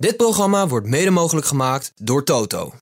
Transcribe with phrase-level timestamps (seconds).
[0.00, 2.72] Dit programma wordt mede mogelijk gemaakt door Toto.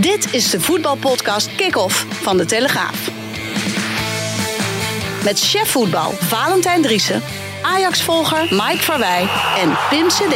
[0.00, 3.10] Dit is de voetbalpodcast Kick-Off van De Telegraaf.
[5.24, 7.22] Met chef voetbal Valentijn Driessen,
[7.62, 10.34] Ajax-volger Mike Verwij en Pim CD.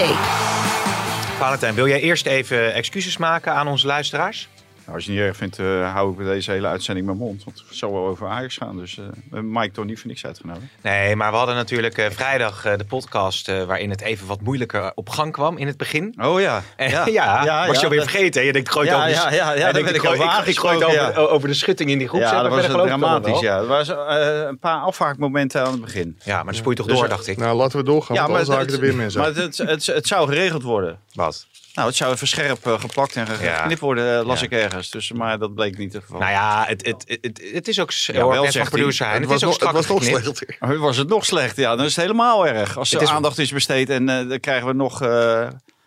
[1.38, 4.48] Valentijn, wil jij eerst even excuses maken aan onze luisteraars?
[4.86, 7.44] Nou, als je het niet erg vindt, uh, hou ik deze hele uitzending mijn mond.
[7.44, 8.76] Want het zal wel over Ajax gaan.
[8.76, 8.98] Dus
[9.32, 10.66] uh, Mike toch niet voor niks uitgenodigd.
[10.82, 15.08] Nee, maar we hadden natuurlijk uh, vrijdag de podcast waarin het even wat moeilijker op
[15.08, 16.14] gang kwam in het begin.
[16.20, 16.62] Oh ja.
[16.96, 18.44] Ja, ja, ja was je alweer vergeten.
[18.44, 20.74] Je denkt, gooi het ja, over ja, ja, ja, ik, ik, gooi, ik, ik gooi
[20.74, 22.20] het over, over, de schutting in die groep.
[22.20, 23.40] Ja, dat was dramatisch.
[23.40, 23.58] Ja.
[23.58, 26.18] Er waren een paar afhaakmomenten aan het begin.
[26.24, 27.36] Ja, maar dan spoel je toch dus, door, dacht ik.
[27.36, 29.20] Nou, laten we doorgaan, ja, maar het, er weer mensen.
[29.20, 30.98] Maar het, het, het zou geregeld worden.
[31.12, 31.46] Wat?
[31.76, 34.46] Nou, het zou even scherp uh, geplakt en geknipt worden, uh, las ja.
[34.46, 34.90] ik ergens.
[34.90, 36.20] Dus, maar dat bleek niet het geval.
[36.20, 37.90] Nou ja, het, het, het, het is ook...
[37.90, 40.44] Ja, wel zegt producer, het, het, was, is ook het was nog slecht.
[40.60, 41.56] Oh, was het nog slecht?
[41.56, 42.78] Ja, dan is het helemaal erg.
[42.78, 43.08] Als er is...
[43.08, 45.08] aandacht is besteed en uh, dan krijgen we nog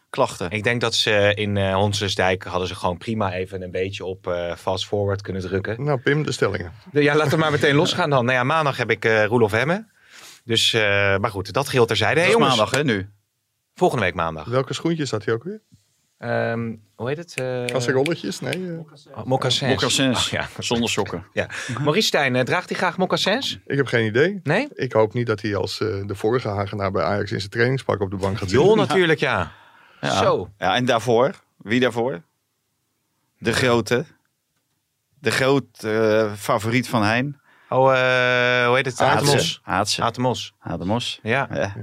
[0.10, 0.52] klachten.
[0.52, 4.36] Ik denk dat ze in uh, Honsensdijk hadden ze gewoon prima even een beetje op
[4.58, 5.84] fast forward kunnen drukken.
[5.84, 6.74] Nou, Pim, de stellingen.
[6.92, 8.26] Ja, laten we maar meteen losgaan dan.
[8.26, 9.92] Nou ja, maandag heb ik Roelof Hemmen.
[10.44, 10.72] Dus,
[11.20, 12.16] maar goed, dat geldt terzijde.
[12.16, 13.10] Dat hey, is maandag, hè, nu?
[13.76, 14.46] Volgende week maandag.
[14.46, 15.62] Welke schoentjes had hij ook weer?
[16.20, 17.40] Um, hoe heet het?
[17.42, 18.40] Uh, Kasserolletjes?
[18.40, 18.58] Nee.
[18.58, 18.80] Uh...
[19.24, 19.70] Mocassins.
[19.70, 20.26] Mocassins.
[20.26, 20.48] Oh, ja.
[20.58, 21.26] Zonder sokken.
[21.34, 21.48] ja.
[21.84, 23.60] Maurice Stijn, uh, draagt hij graag mocassins?
[23.66, 24.40] Ik heb geen idee.
[24.44, 24.68] Nee?
[24.74, 28.10] Ik hoop niet dat hij als de vorige Hagenaar bij Ajax in zijn trainingspak op
[28.10, 28.68] de bank gaat zitten.
[28.68, 29.52] Jo, natuurlijk, ja.
[30.02, 30.24] ja.
[30.24, 30.50] Zo.
[30.58, 31.32] Ja, en daarvoor?
[31.58, 32.22] Wie daarvoor?
[33.38, 34.06] De grote.
[35.20, 37.40] De grote favoriet van Hein.
[37.70, 37.86] Oh,
[38.66, 39.02] hoe heet het?
[39.02, 39.62] Atemos.
[39.98, 40.54] Atemos.
[40.60, 41.20] Atemos.
[41.24, 41.48] Ja.
[41.54, 41.74] ja.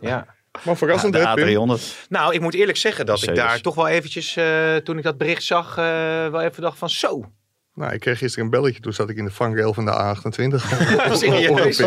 [0.00, 0.26] ja.
[0.64, 2.08] Maar verrassend, ja, de A300.
[2.08, 5.18] Nou, ik moet eerlijk zeggen dat ik daar toch wel eventjes, uh, toen ik dat
[5.18, 5.84] bericht zag, uh,
[6.28, 7.32] wel even dacht van zo.
[7.74, 8.80] Nou, ik kreeg gisteren een belletje.
[8.80, 10.56] Toen zat ik in de vangrail van de A28.
[11.18, 11.82] Serieus?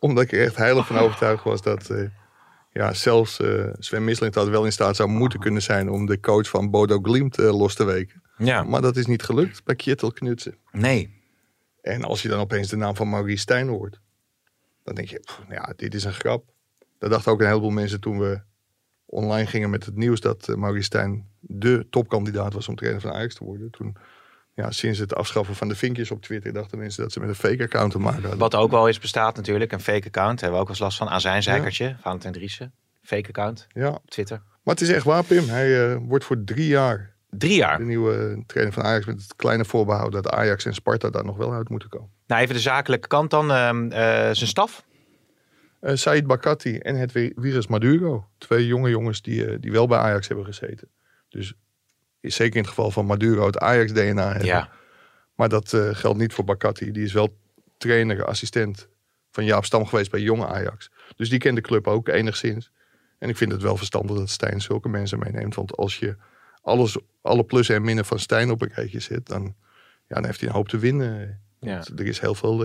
[0.00, 2.08] Omdat ik er echt heilig van overtuigd was dat uh,
[2.70, 3.40] ja, zelfs
[3.78, 6.98] Sven Misling dat wel in staat zou moeten kunnen zijn om de coach van Bodo
[7.02, 8.22] Glimt los te weken.
[8.36, 8.62] Ja.
[8.62, 10.56] Maar dat is niet gelukt bij Kjetil Knutsen.
[10.72, 11.16] Nee.
[11.82, 14.00] En als je dan opeens de naam van Maurice Stijn hoort,
[14.84, 16.44] dan denk je, pff, ja, dit is een grap.
[16.98, 18.40] Dat dachten ook een heleboel mensen toen we
[19.06, 23.12] online gingen met het nieuws dat uh, Maurice Stijn de topkandidaat was om trainer van
[23.12, 23.70] Ajax te worden.
[23.70, 23.96] Toen,
[24.54, 27.34] ja, sinds het afschaffen van de vinkjes op Twitter dachten mensen dat ze met een
[27.34, 28.38] fake account te maken hadden.
[28.38, 30.40] Wat ook wel eens bestaat natuurlijk, een fake account.
[30.40, 31.08] Hebben we ook wel eens last van.
[31.08, 31.96] Azijnzeikertje, ja.
[32.00, 32.72] Valentijn Driessen.
[33.02, 33.88] Fake account ja.
[33.88, 34.42] op Twitter.
[34.62, 35.48] Maar het is echt waar, Pim.
[35.48, 37.78] Hij uh, wordt voor drie jaar Drie jaar?
[37.78, 39.06] de nieuwe trainer van Ajax.
[39.06, 42.10] Met het kleine voorbehoud dat Ajax en Sparta daar nog wel uit moeten komen.
[42.26, 43.50] Nou, even de zakelijke kant dan.
[43.50, 43.90] Uh, uh,
[44.32, 44.84] zijn staf?
[45.80, 48.28] Uh, Said Bakati en het Virus Maduro.
[48.38, 50.88] Twee jonge jongens die, uh, die wel bij Ajax hebben gezeten.
[51.28, 51.54] Dus
[52.20, 54.46] is zeker in het geval van Maduro het Ajax-DNA hebben.
[54.46, 54.70] Ja.
[55.34, 56.92] Maar dat uh, geldt niet voor Bakati.
[56.92, 57.38] Die is wel
[57.76, 58.88] trainer, assistent
[59.30, 60.90] van Jaap Stam geweest bij jonge Ajax.
[61.16, 62.72] Dus die kent de club ook enigszins.
[63.18, 65.54] En ik vind het wel verstandig dat Stijn zulke mensen meeneemt.
[65.54, 66.16] Want als je
[66.62, 69.26] alles, alle plussen en minnen van Stijn op een rijtje zet...
[69.26, 69.54] dan,
[70.06, 71.40] ja, dan heeft hij een hoop te winnen.
[71.60, 71.82] Ja.
[71.96, 72.56] Er is heel veel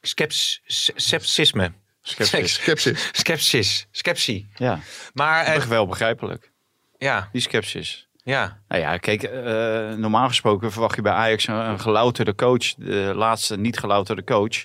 [0.00, 0.60] Skeps,
[0.96, 1.72] sepsisme.
[2.02, 2.54] Skepsis.
[3.12, 3.86] Skepsis.
[3.90, 4.48] Skepsie.
[4.54, 4.78] Ja.
[5.14, 6.50] Maar echt wel begrijpelijk.
[6.98, 7.28] Ja.
[7.32, 8.08] Die skepsis.
[8.22, 8.60] Ja.
[8.68, 9.32] Nou ja, kijk, uh,
[9.94, 12.74] normaal gesproken verwacht je bij Ajax een, een gelouterde coach.
[12.74, 14.64] De laatste niet gelouterde coach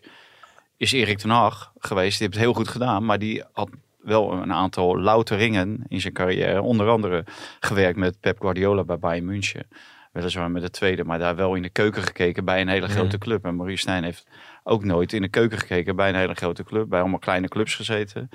[0.77, 2.17] is Erik ten Hag geweest.
[2.17, 6.13] Die heeft het heel goed gedaan, maar die had wel een aantal louteringen in zijn
[6.13, 6.61] carrière.
[6.61, 7.23] Onder andere
[7.59, 9.67] gewerkt met Pep Guardiola bij Bayern München.
[10.13, 13.17] Weliswaar met de tweede, maar daar wel in de keuken gekeken bij een hele grote
[13.17, 13.45] club.
[13.45, 14.27] En Maurice Stijn heeft
[14.63, 16.89] ook nooit in de keuken gekeken bij een hele grote club.
[16.89, 18.29] Bij allemaal kleine clubs gezeten.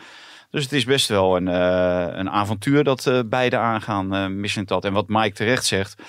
[0.51, 4.67] Dus het is best wel een, uh, een avontuur dat uh, beide aangaan, uh, Michelin
[4.67, 6.03] En wat Mike terecht zegt.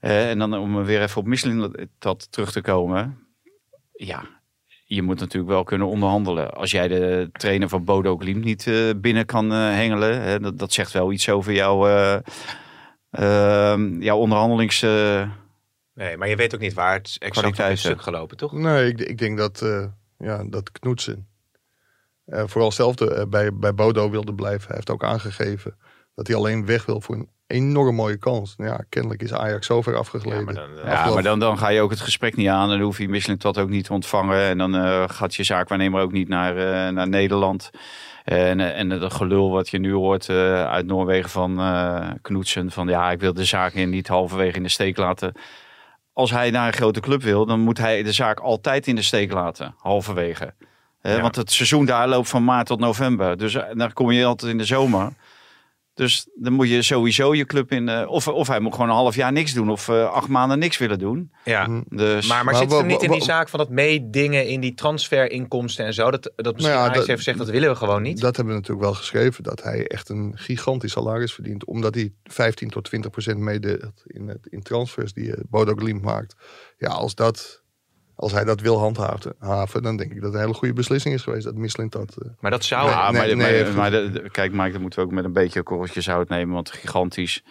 [0.00, 3.18] en dan om weer even op Michelin dat terug te komen.
[3.92, 4.22] Ja,
[4.84, 6.54] je moet natuurlijk wel kunnen onderhandelen.
[6.54, 10.22] Als jij de trainer van Bodo Glimt niet binnen kan hengelen.
[10.22, 11.86] Hè, dat, dat zegt wel iets over jouw,
[14.00, 14.84] jouw onderhandelings...
[15.94, 18.52] Nee, maar je weet ook niet waar het exact is stuk gelopen, toch?
[18.52, 19.84] Nee, ik, ik denk dat, uh,
[20.18, 21.28] ja, dat Knoetsen
[22.26, 24.66] uh, vooral zelf uh, bij, bij Bodo wilde blijven.
[24.66, 25.76] Hij heeft ook aangegeven
[26.14, 28.56] dat hij alleen weg wil voor een enorm mooie kans.
[28.56, 30.38] Nou ja, kennelijk is Ajax zo ver afgegleden.
[30.38, 32.70] Ja, maar dan, ja, maar dan, dan ga je ook het gesprek niet aan.
[32.70, 34.40] En dan hoef je Michelin dat ook niet te ontvangen.
[34.40, 34.74] En dan
[35.10, 37.70] gaat je zaakwaarnemer ook niet naar, naar Nederland.
[38.28, 42.70] En, en het gelul wat je nu hoort uh, uit Noorwegen van uh, Knoetsen.
[42.70, 45.32] Van ja, ik wil de zaken niet halverwege in de steek laten
[46.18, 49.02] als hij naar een grote club wil, dan moet hij de zaak altijd in de
[49.02, 50.54] steek laten, halverwege.
[51.02, 51.20] Ja.
[51.20, 53.36] Want het seizoen daar loopt van maart tot november.
[53.36, 55.12] Dus dan kom je altijd in de zomer.
[55.98, 57.88] Dus dan moet je sowieso je club in.
[57.88, 59.70] eh, of, of hij moet gewoon een half jaar niks doen.
[59.70, 61.32] Of eh, acht maanden niks willen doen.
[61.44, 61.64] Ja.
[61.64, 61.82] Hm.
[61.88, 64.74] Dus, Maar, maar, Maar zit er niet in die zaak van dat meedingen in die
[64.74, 66.10] transferinkomsten en zo?
[66.10, 68.20] Dat, dat misschien Nou ja, Ajax dat- heeft gezegd, dat willen we gewoon niet.
[68.20, 69.42] Dat hebben we natuurlijk wel geschreven.
[69.42, 71.64] Dat hij echt een gigantisch salaris verdient.
[71.64, 76.02] Omdat hij 15 tot 20 procent meedeelt in, het, in transfers die eh, Bodo Glimt
[76.02, 76.34] maakt.
[76.78, 77.62] Ja, als, dat,
[78.18, 81.14] als hij dat wil handhaven, haven, dan denk ik dat het een hele goede beslissing
[81.14, 81.44] is geweest.
[81.44, 82.16] Dat Mislint dat...
[82.22, 82.84] eh, maar dat zou...
[82.84, 85.32] Nee, ja, nee, maar, nee, maar, maar kijk, Mike, dat moeten we ook met een
[85.32, 86.54] beetje korreltje zout nemen.
[86.54, 87.42] Want gigantisch.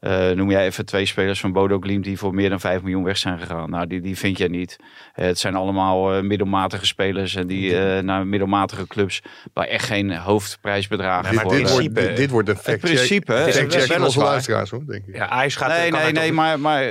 [0.00, 3.04] Eh, noem jij even twee spelers van Bodo Glimt die voor meer dan 5 miljoen
[3.04, 3.70] weg zijn gegaan.
[3.70, 4.76] Nou, die, die vind je niet.
[5.14, 9.22] Eh, het zijn allemaal eh, middelmatige spelers en die eh, naar middelmatige clubs
[9.52, 12.56] waar echt geen hoofdprijsbedragen Nee, maar voor dit, in wordt, principe- dit, dit wordt een
[12.56, 13.72] fact principe, hè, check.
[13.72, 14.24] is onze weliswaar.
[14.26, 15.14] luisteraars hoor, denk ik.
[15.14, 15.68] Ja, Ajax gaat...
[15.68, 16.84] Nee, nee, het nee, maar, maar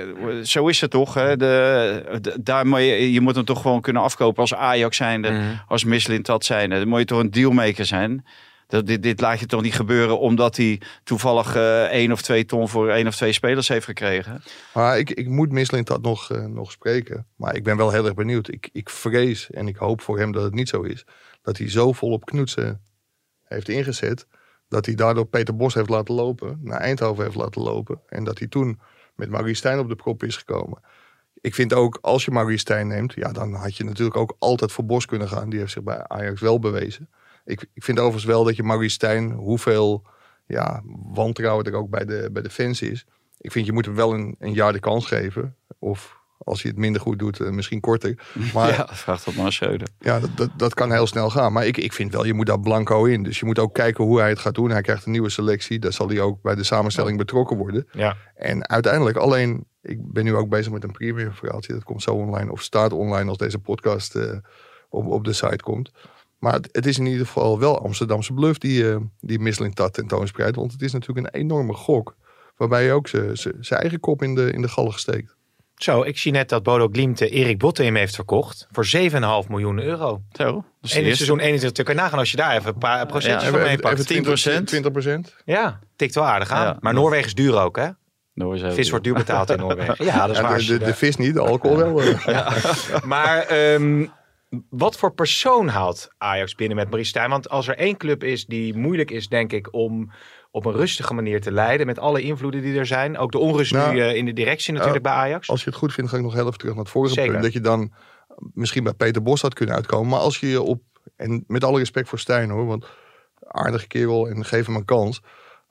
[0.44, 1.14] zo is het toch.
[1.14, 1.38] Hè?
[1.38, 5.30] De, de- daar moet je, je moet hem toch gewoon kunnen afkopen als Ajax zijnde,
[5.30, 5.42] Mhm.
[5.68, 6.76] als Michelin dat zijnde.
[6.78, 8.26] Dan moet je toch een dealmaker zijn.
[8.68, 12.46] Dat, dit, dit laat je toch niet gebeuren omdat hij toevallig eh één of twee
[12.46, 14.44] ton voor één of twee spelers heeft gekregen.
[14.74, 17.28] Maar ik, ik moet Mislint dat nog, eh, nog spreken.
[17.36, 18.52] Maar ik ben wel heel erg benieuwd.
[18.52, 21.06] Ik, ik vrees en ik hoop voor hem dat het niet zo is.
[21.42, 22.82] Dat hij zo vol op knoetsen
[23.44, 24.28] heeft ingezet.
[24.68, 26.60] Dat hij daardoor Peter Bos heeft laten lopen.
[26.62, 28.00] Naar Eindhoven heeft laten lopen.
[28.08, 28.80] En dat hij toen
[29.16, 30.82] met Maurice Stijn op de prop is gekomen.
[31.42, 33.14] Ik vind ook, als je Maurice Stijn neemt.
[33.14, 35.50] Ja, dan had je natuurlijk ook altijd voor Bos kunnen gaan.
[35.50, 37.10] Die heeft zich bij Ajax wel bewezen.
[37.46, 40.04] Ik, ik vind overigens wel dat je Maurice Stijn, hoeveel
[40.48, 40.82] ja,
[41.14, 43.06] wantrouwen er ook bij de, bij de fans is.
[43.38, 45.56] Ik vind je moet hem wel een, een jaar de kans geven.
[45.80, 48.20] Of als hij het minder goed doet, eh, misschien korter.
[48.54, 49.88] Maar ja, vraag dat maar Schreuder.
[50.00, 51.54] ja, dat, dat, dat kan heel snel gaan.
[51.54, 53.24] Maar ik, ik vind wel, je moet daar blanco in.
[53.24, 54.70] Dus je moet ook kijken hoe hij het gaat doen.
[54.70, 55.80] Hij krijgt een nieuwe selectie.
[55.80, 57.88] Daar zal hij ook bij de samenstelling betrokken worden.
[57.92, 58.18] Ja.
[58.36, 61.74] En uiteindelijk, alleen, ik ben nu ook bezig met een premium verhaaltje.
[61.74, 64.38] Dat komt zo online of staat online als deze podcast eh,
[64.90, 65.92] op, op de site komt.
[66.40, 70.56] Maar het, het is in ieder geval wel Amsterdamse bluff die, eh die Mislintat tentoonspreidt.
[70.56, 72.16] Want het is natuurlijk een enorme gok.
[72.58, 75.36] Waarbij je ook zijn eigen kop in de, in de galg steekt.
[75.76, 79.80] Zo, ik zie net dat Bodo Glimt eh, Erik Bottem heeft verkocht voor 7,5 miljoen
[79.82, 80.22] euro.
[80.32, 83.06] Zo, de En in seizoen 21 kun je nagaan als je daar even een paar
[83.06, 84.00] procentjes Ja, van Even- meepakt.
[84.12, 84.66] even 10%.
[84.66, 85.36] 20 procent.
[85.46, 86.66] Ja, tikt wel aardig aan.
[86.66, 86.78] Ja.
[86.80, 87.88] maar Noorwegen is duur ook, hè?
[88.34, 88.90] Noor is heel Vis duur.
[88.90, 89.96] wordt duur betaald in Noorwegen.
[90.06, 90.58] Ja, dat is Ja, waar.
[90.58, 92.02] de, de, de vis niet, de alcohol wel.
[92.02, 93.02] eh.
[93.04, 94.06] Maar ehm,
[94.70, 97.30] wat voor persoon haalt Ajax binnen met Maurice Stijn?
[97.30, 100.12] Want als er één club is die moeilijk is, denk ik, om
[100.52, 101.86] op een rustige manier te leiden.
[101.86, 103.18] Met alle invloeden die er zijn.
[103.18, 105.50] Ook de onrust Nou, nu eh, in de directie natuurlijk bij Ajax.
[105.50, 107.32] Als je het goed vindt, ga ik nog heel even terug naar het vorige Zeker.
[107.32, 107.44] punt.
[107.44, 107.94] Dat je dan
[108.54, 110.10] misschien bij Peter Bos had kunnen uitkomen.
[110.10, 110.82] Maar als je je op,
[111.16, 112.86] en met alle respect voor Stijn hoor, want
[113.48, 115.22] aardige kerel en geef hem een kans.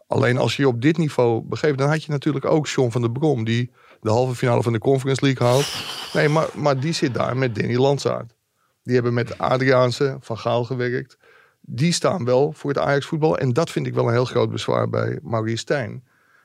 [0.07, 3.01] Alleen als je je op dit niveau begeeft, dan had je natuurlijk ook Sean van
[3.01, 3.71] der Brom, die
[4.01, 5.85] de halve finale van de Conference League haalt.
[6.13, 8.34] Nee, maar, maar die zit daar met Danny Landsaat.
[8.85, 11.17] Die hebben met Adriaanse, Van Gaal gewerkt.
[11.61, 13.39] Die staan wel voor het Ajax voetbal.
[13.39, 16.05] En dat vind ik wel een heel groot bezwaar bij Maurice Stijn.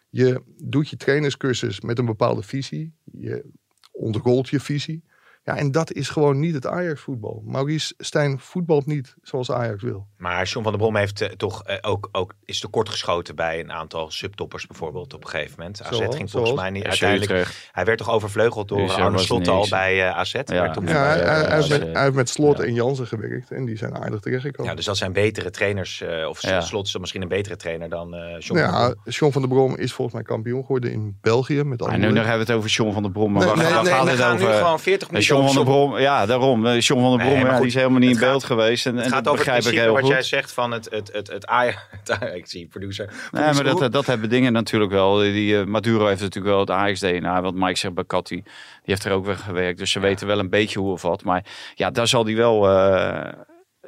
[0.10, 2.94] Je doet je trainerscursus met een bepaalde visie.
[3.04, 3.46] Je
[3.92, 5.04] ondergolt je visie.
[5.44, 7.42] Ja, en dat is gewoon niet het Ajax voetbal.
[7.46, 10.08] Maurice Stijn voetbalt niet zoals Ajax wil.
[10.18, 13.72] Maar John van der Brom heeft eh, toch eh, ook, ook is tekortgeschoten bij een
[13.72, 15.82] aantal subtoppers bijvoorbeeld op een gegeven moment.
[15.84, 16.16] AZ Zoals?
[16.16, 16.54] ging volgens Zoals?
[16.62, 17.70] mij niet uiteindelijk.
[17.72, 20.32] Hij werd toch overvleugeld door Dus er Arne Slot al bij eh, AZ.
[20.34, 20.44] Ja.
[20.46, 21.14] Werd toen- Ja, hij,
[21.52, 21.92] heeft ja, met, ja.
[21.94, 22.64] hij heeft met Slot Ja.
[22.64, 23.52] en Jansen gewerkt.
[23.52, 24.70] En die zijn aardig terechtgekomen.
[24.72, 26.02] Ja, dus dat zijn betere trainers.
[26.02, 26.62] eh, of Ja.
[26.62, 29.14] Slot is dan misschien een betere trainer dan eh John Nou van der ja, Brom.
[29.14, 31.64] John van der Brom is volgens mij kampioen geworden in België.
[31.64, 33.32] Met andere nu nog hebben we het over John van der Brom.
[33.32, 33.88] Maar Nee, we het
[34.20, 34.54] gaan nu over?
[34.54, 36.66] gewoon 40 En minuten John van der Brom, ja, daarom.
[36.66, 38.86] Eh, John van der Brom, ja, goed, die is helemaal niet in het beeld geweest.
[38.86, 40.12] En, Het en gaat dat over het begrijp ik principe heel wat goed.
[40.12, 41.78] jij zegt van het, het, het, het Ajax.
[42.34, 43.14] Ik zie producer.
[43.32, 45.18] Nee, maar dat, dat hebben dingen natuurlijk wel.
[45.18, 47.42] Die, eh, Maduro heeft natuurlijk wel het Ajax-DNA.
[47.42, 48.36] Wat Mike zegt bij Katti.
[48.36, 48.44] Die
[48.84, 49.80] heeft er ook weer gewerkt.
[49.80, 51.24] Dus ze weten wel een beetje hoe of wat.
[51.24, 52.70] Maar ja, daar zal die wel...
[52.70, 53.34] eh,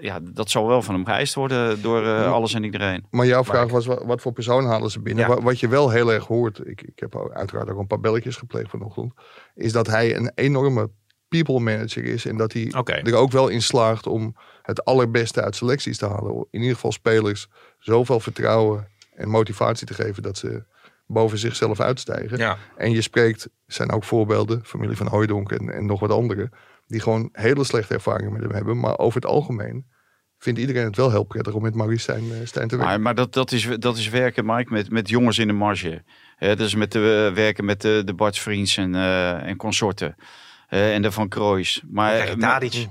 [0.01, 3.05] ja, dat zal wel van hem geëist worden door eh, alles en iedereen.
[3.09, 5.23] Maar jouw vraag was, wat, voor persoon halen ze binnen?
[5.27, 5.29] Ja.
[5.29, 7.99] Wat, wat je wel heel erg hoort, ik, ik heb ook uiteraard ook een paar
[7.99, 9.13] belletjes gepleegd vanochtend,
[9.55, 10.89] is dat hij een enorme
[11.31, 12.25] people manager is.
[12.25, 12.71] En dat hij
[13.03, 16.47] er ook wel in slaagt om het allerbeste uit selecties te halen.
[16.49, 17.47] In ieder geval spelers
[17.79, 20.63] zoveel vertrouwen en motivatie te geven dat ze
[21.07, 22.37] boven zichzelf uitstijgen.
[22.37, 22.57] Ja.
[22.77, 26.51] En je spreekt, er zijn ook voorbeelden, familie van Hooijdonk en, en nog wat anderen,
[26.87, 28.79] die gewoon hele slechte ervaringen met hem hebben.
[28.79, 29.85] Maar over het algemeen
[30.37, 32.93] vindt iedereen het wel heel prettig om met Maurice Stijn, eh, Stijn te werken.
[32.93, 36.03] Maar, maar dat, dat, is, dat is werken, Mike, met, met jongens in de marge.
[36.41, 39.55] Eh, dat is met de, eh, werken met de, de Bart Vriends en, eh, en
[39.55, 40.15] consorten.
[40.71, 41.81] Eh, en de Van Kroijs.
[41.91, 42.87] Maar, maar, Tadic.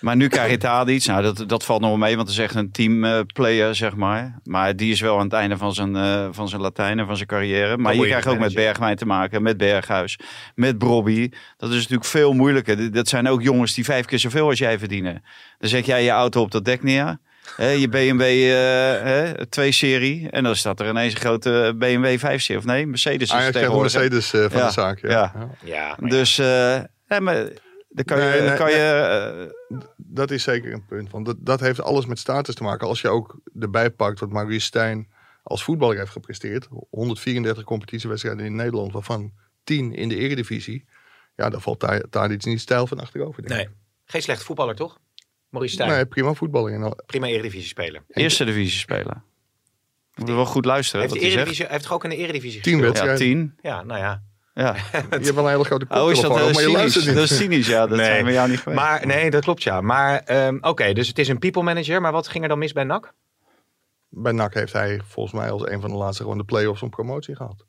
[0.00, 1.04] maar nu krijg je Tadic.
[1.06, 4.38] Nou, dat, dat valt nog wel mee, want is echt een teamplayer, zeg maar.
[4.44, 7.16] Maar die is wel aan het einde van zijn, eh, van zijn Latijn en van
[7.16, 7.76] zijn carrière.
[7.76, 8.54] Maar je krijgt ook met.
[8.54, 10.18] Bergwijn te maken, met Berghuis,
[10.54, 11.28] met Brobby.
[11.56, 12.92] Dat is natuurlijk veel moeilijker.
[12.92, 15.22] Dat- zijn ook jongens die vijf keer zoveel als jij verdienen.
[15.58, 17.18] Dan zet jij je auto op dat dek neer.
[17.56, 20.30] hè, je BMW eh, 2-serie.
[20.30, 22.58] En dan staat er ineens een grote BMW 5-serie.
[22.60, 23.92] Of nee, Mercedes is tegenwoordig.
[23.92, 23.98] hè?
[23.98, 24.98] Mercedes eh, van Ja, de zaak.
[25.00, 25.08] Ja.
[25.10, 25.32] ja.
[25.64, 25.96] Ja.
[26.00, 26.78] Ja, Dus, eh,
[27.12, 27.48] hè, maar
[27.88, 28.24] dan kan je...
[28.30, 28.76] Nee, nee, kan nee.
[28.76, 31.10] je eh, Dat is zeker een punt.
[31.10, 32.86] Want dat, dat heeft alles met status te maken.
[32.88, 36.68] Als je ook erbij pakt wat Maurice Stijn als voetballer heeft gepresteerd.
[36.90, 39.32] 134 competitiewedstrijden in Nederland, waarvan
[39.64, 40.84] 10 in de eredivisie.
[41.36, 43.42] Ja, daar valt daar, daar iets niet stijl van achterover.
[43.46, 43.66] denk ik.
[43.66, 43.76] nee.
[44.04, 44.98] Geen slechte voetballer, toch?
[45.48, 45.90] Maurice Stijn.
[45.90, 46.72] Nee, prima voetballer.
[46.72, 48.02] En al- Prima eredivisie speler.
[48.08, 49.24] eerste divisie spelen.
[50.14, 51.70] Moet wel goed luisteren Heeft, wat de hij zegt.
[51.70, 52.96] heeft toch ook in de eredivisie Tien gespeeld?
[52.98, 53.36] Ja, wedstrijden.
[53.46, 53.58] tien.
[53.70, 54.22] Ja, nou ja.
[54.54, 54.74] Ja.
[54.92, 57.14] Je hebt wel een hele grote Oh, is dat koptelefoon, eh, maar je luistert niet.
[57.14, 57.86] Dat is cynisch, ja.
[57.86, 58.06] Dat Nee.
[58.06, 58.80] zijn we jou niet geweest.
[58.80, 59.80] Maar nee, dat klopt ja.
[59.80, 62.00] Maar ehm, oké, dus het is een people manager.
[62.00, 63.12] Maar wat ging er dan mis bij NAC?
[64.08, 66.90] Bij NAC heeft hij volgens mij als een van de laatste gewoon de play-offs om
[66.90, 67.64] promotie gehad.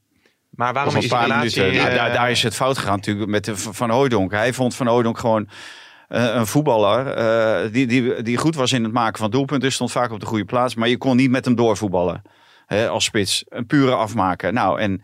[0.49, 1.63] Maar waarom is paar relatie...
[1.63, 4.31] Ja, eh, daar, daar is het fout gegaan natuurlijk met de Van Hooijdonk.
[4.31, 5.49] Hij vond Van Hooijdonk gewoon
[6.07, 9.59] eh, een voetballer eh, die, die, die goed was in het maken van doelpunten.
[9.67, 10.75] Dus stond vaak op de goede plaats.
[10.75, 12.21] Maar je kon niet met hem doorvoetballen
[12.65, 13.43] hè, als spits.
[13.49, 14.53] Een pure afmaken.
[14.53, 15.03] Nou, en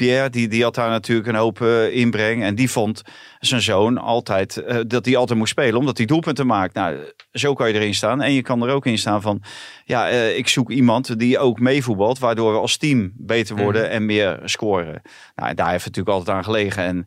[0.00, 2.42] Pierre die, die had daar natuurlijk een hoop eh, inbreng.
[2.42, 3.02] En die vond
[3.38, 5.78] zijn zoon altijd eh, dat hij altijd moest spelen.
[5.78, 6.74] Omdat hij doelpunten maakt.
[6.74, 6.96] Nou,
[7.32, 8.22] zo kan je erin staan.
[8.22, 9.42] En je kan er ook in staan van...
[9.84, 12.18] Ja, eh, ik zoek iemand die ook meevoetbalt.
[12.18, 15.02] Waardoor we als team beter worden en meer scoren.
[15.34, 16.82] Nou, en daar heeft het natuurlijk altijd aan gelegen.
[16.84, 17.06] En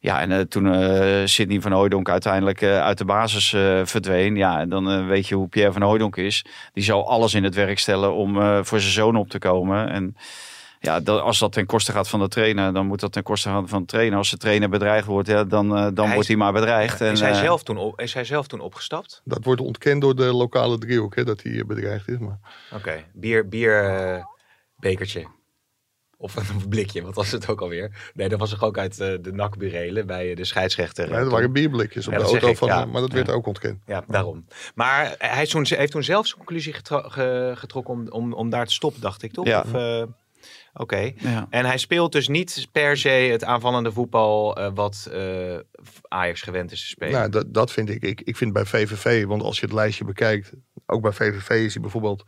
[0.00, 3.48] ja, en toen eh Sidney van Hooijdonk uiteindelijk uit de basis
[3.84, 4.36] verdween.
[4.36, 6.44] Ja, en dan weet je hoe Pierre van Hooijdonk is.
[6.72, 9.90] Die zal alles in het werk stellen om voor zijn zoon op te komen.
[9.90, 10.16] En
[10.82, 13.48] ja, dat, als dat ten koste gaat van de trainer, dan moet dat ten koste
[13.48, 14.18] gaan van de trainer.
[14.18, 17.00] Als de trainer bedreigd wordt, ja, dan, eh, dan Hij wordt is- hij maar bedreigd.
[17.00, 19.20] En, is, hij eh, zelf toen op, is hij zelf toen opgestapt?
[19.24, 22.18] Dat wordt ontkend door de lokale driehoek, hè, dat hij eh, bedreigd is.
[22.18, 22.38] Maar
[22.74, 24.24] Oké, bier, bier eh,
[24.76, 25.26] bekertje.
[26.16, 28.10] Of een blikje, wat was het ook alweer?
[28.14, 31.10] Nee, dat was toch ook uit de NAC-burelen bij de scheidsrechter.
[31.10, 32.84] nee, dat waren bierblikjes op Ja, de auto ik, van, ja.
[32.84, 33.82] maar dat werd ook ontkend.
[33.86, 34.44] Ja, daarom.
[34.74, 38.66] Maar hij toen, heeft toen zelf zijn conclusie getro- ge- getrokken om, om, om daar
[38.66, 39.46] te stoppen, dacht ik, toch?
[39.46, 39.60] Ja.
[39.60, 40.02] Of, eh,
[40.74, 41.12] Oké.
[41.16, 41.46] ja.
[41.50, 45.58] En hij speelt dus niet per se het aanvallende voetbal eh, wat eh,
[46.08, 47.12] Ajax gewend is te spelen.
[47.12, 48.02] Nou, dat, dat vind ik.
[48.02, 48.20] ik.
[48.20, 50.52] Ik vind bij VVV, want als je het lijstje bekijkt,
[50.86, 52.24] ook bij VVV is hij bijvoorbeeld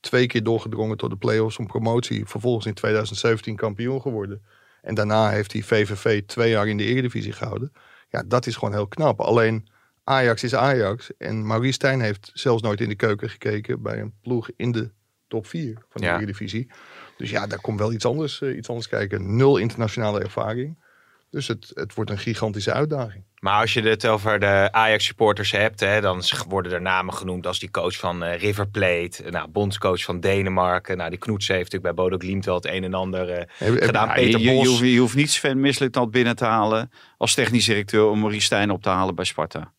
[0.00, 2.26] twee keer doorgedrongen tot de play-offs om promotie.
[2.26, 4.42] Vervolgens in 2017 kampioen geworden.
[4.82, 7.72] En daarna heeft hij VVV twee jaar in de Eredivisie gehouden.
[8.08, 9.20] Ja, dat is gewoon heel knap.
[9.20, 9.68] Alleen
[10.04, 11.16] Ajax is Ajax.
[11.16, 14.90] En Maurice Stijn heeft zelfs nooit in de keuken gekeken bij een ploeg in de
[15.28, 16.16] top 4 van de Ja.
[16.16, 16.70] Eredivisie.
[17.16, 19.36] Dus ja, daar komt wel iets anders, eh, iets anders kijken.
[19.36, 20.82] Nul internationale ervaring.
[21.30, 23.24] Dus het, het wordt een gigantische uitdaging.
[23.38, 27.58] Maar als je het over de Ajax-supporters hebt, hè, dan worden er namen genoemd als
[27.58, 30.96] die coach van eh, River Plate, nou, bondscoach van Denemarken.
[30.96, 33.82] Nou, die Knoets heeft natuurlijk bij Bodo Glimt wel het een en ander eh, Heb-
[33.82, 34.08] gedaan.
[34.12, 34.66] Peter je, je, Bos.
[34.66, 38.70] hoeft, je hoeft niet Sven Mislintat binnen te halen als technisch directeur om Maurice Stijn
[38.70, 39.72] op te halen bij Sparta.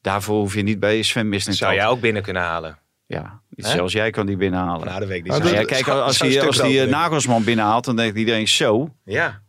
[0.00, 1.64] Daarvoor hoef je niet bij Sven Mislintat.
[1.66, 2.78] zou jij ook binnen kunnen halen.
[3.06, 3.68] Ja, Hè?
[3.70, 4.86] zelfs jij kan die binnenhalen.
[4.86, 5.42] Nou, dat weet ik niet.
[5.42, 6.90] Nou, ja, kijk, als een als die eh, ik.
[6.90, 8.88] Nagelsman binnenhaalt, dan denkt iedereen zo.
[9.04, 9.42] Ja,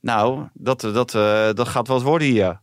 [0.00, 2.60] Nou, dat, dat, eh, dat gaat wat worden hier.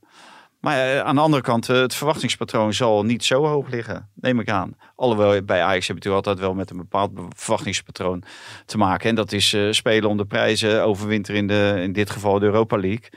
[0.60, 4.40] Maar eh, aan de andere kant, eh, het verwachtingspatroon zal niet zo hoog liggen, neem
[4.40, 4.76] ik aan.
[4.96, 8.24] Alhoewel bij Ajax heb je natuurlijk altijd wel met een bepaald be- verwachtingspatroon
[8.66, 9.10] te maken.
[9.10, 12.46] En dat is eh, spelen om de prijzen, overwinteren in, de, in dit geval de
[12.46, 13.10] Europa League.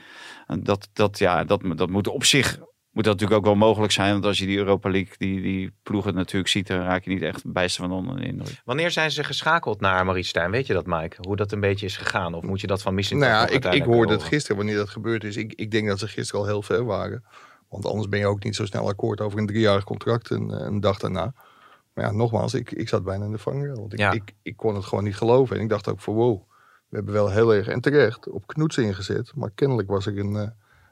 [0.47, 2.59] En dat, dat, ja, dat, dat moet op zich
[2.91, 4.11] moet dat natuurlijk ook wel mogelijk zijn.
[4.11, 7.21] Want als je die Europa League, die, die ploegen natuurlijk ziet, dan raak je niet
[7.21, 8.61] echt bijster van onder de indruk.
[8.65, 10.51] Wanneer zijn ze geschakeld naar Maurice Stijn?
[10.51, 11.15] Weet je dat, Mike?
[11.19, 12.33] Hoe dat een beetje is gegaan?
[12.33, 14.89] Of moet je dat van Missing Nou ja, ik, ik hoorde het gisteren wanneer dat
[14.89, 15.37] gebeurd is.
[15.37, 17.23] Ik, ik denk dat ze gisteren al heel ver waren.
[17.69, 20.79] Want anders ben je ook niet zo snel akkoord over een driejarig contract een, een
[20.79, 21.33] dag daarna.
[21.93, 23.75] Maar ja, nogmaals, ik, ik zat bijna in de vangrail.
[23.75, 24.11] Want ik, Ja.
[24.11, 25.55] ik, ik kon het gewoon niet geloven.
[25.55, 26.41] En ik dacht ook van wow,
[26.87, 29.31] we hebben wel heel erg en terecht op knoets ingezet.
[29.35, 30.47] Maar kennelijk was ik een, eh,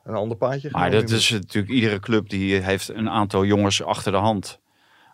[0.09, 4.11] een ander paadje Maar dat is natuurlijk iedere club die heeft een aantal jongens achter
[4.11, 4.59] de hand.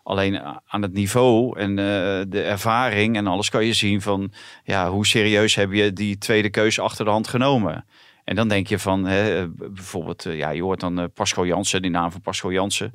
[0.02, 1.84] Alleen aan het niveau en eh,
[2.28, 4.32] de ervaring en alles kan je zien van
[4.64, 7.84] ja, hoe serieus heb je die tweede keuze achter de hand genomen.
[8.24, 11.82] En dan denk je van hè, bijvoorbeeld, eh, ja, je hoort dan eh, Pascal Jansen,
[11.82, 12.92] die naam van Pascal Jansen.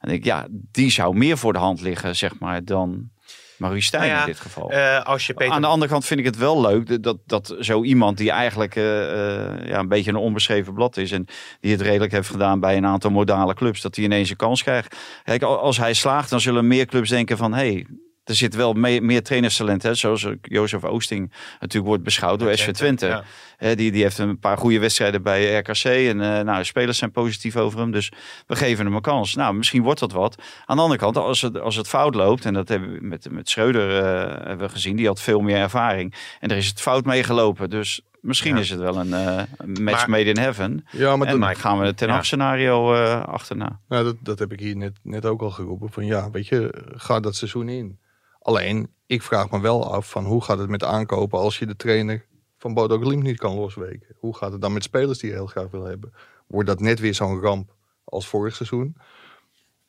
[0.00, 3.10] En denk ik, ja, die zou meer voor de hand liggen, zeg maar, dan
[3.56, 4.70] Maurice Stijn Nou ja, in dit geval.
[4.70, 5.52] Eh, als je Peter...
[5.54, 8.76] Aan de andere kant vind ik het wel leuk dat, dat zo iemand die eigenlijk
[8.76, 9.02] eh,
[9.42, 11.26] eh, ja, een beetje een onbeschreven blad is en
[11.60, 14.62] die het redelijk heeft gedaan bij een aantal modale clubs, dat hij ineens een kans
[14.62, 14.96] krijgt.
[15.24, 17.86] Kijk, al- als hij slaagt, dan zullen meer clubs denken van hey,
[18.24, 22.70] er zit wel mee- meer trainerstalent, hè, zoals Jozef Oosting natuurlijk wordt beschouwd door SV
[22.70, 23.06] Twente.
[23.06, 23.24] Ja.
[23.58, 25.84] Die, die heeft een paar goede wedstrijden bij RKC.
[25.84, 27.90] En eh, nou, de spelers zijn positief over hem.
[27.90, 28.12] Dus
[28.46, 29.34] we geven hem een kans.
[29.34, 30.42] Nou, misschien wordt dat wat.
[30.66, 32.44] Aan de andere kant, als het, als het fout loopt.
[32.44, 34.96] En dat hebben we met, met Schreuder eh, hebben we gezien.
[34.96, 36.14] Die had veel meer ervaring.
[36.40, 37.70] En er is het fout mee gelopen.
[37.70, 38.60] Dus Misschien Ja.
[38.60, 40.86] is het wel een, een match Maar- made in heaven.
[40.90, 42.22] Ja, maar en dan gaan we het ten Ja.
[42.22, 43.80] Scenario achterna.
[43.88, 45.90] nou, dat, dat heb ik hier net, net ook al geroepen.
[45.92, 47.98] Van ja, weet je, ga dat seizoen in.
[48.40, 51.76] Alleen, ik vraag me wel af van hoe gaat het met aankopen als je de
[51.76, 52.26] trainer
[52.64, 54.16] van Bodo Glimt niet kan losweken?
[54.18, 56.12] Hoe gaat het dan met spelers die je heel graag wil hebben?
[56.46, 58.96] Wordt dat net weer zo'n ramp als vorig seizoen?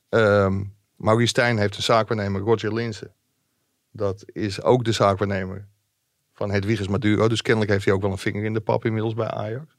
[0.09, 0.63] Ehm
[0.95, 3.13] Maurice Stijn heeft een zaakwaarnemer, Roger Linsen.
[3.91, 5.67] Dat is ook de zaakwaarnemer
[6.33, 7.27] van Hedwiges Maduro.
[7.27, 9.77] Dus kennelijk heeft hij ook wel een vinger in de pap inmiddels bij Ajax.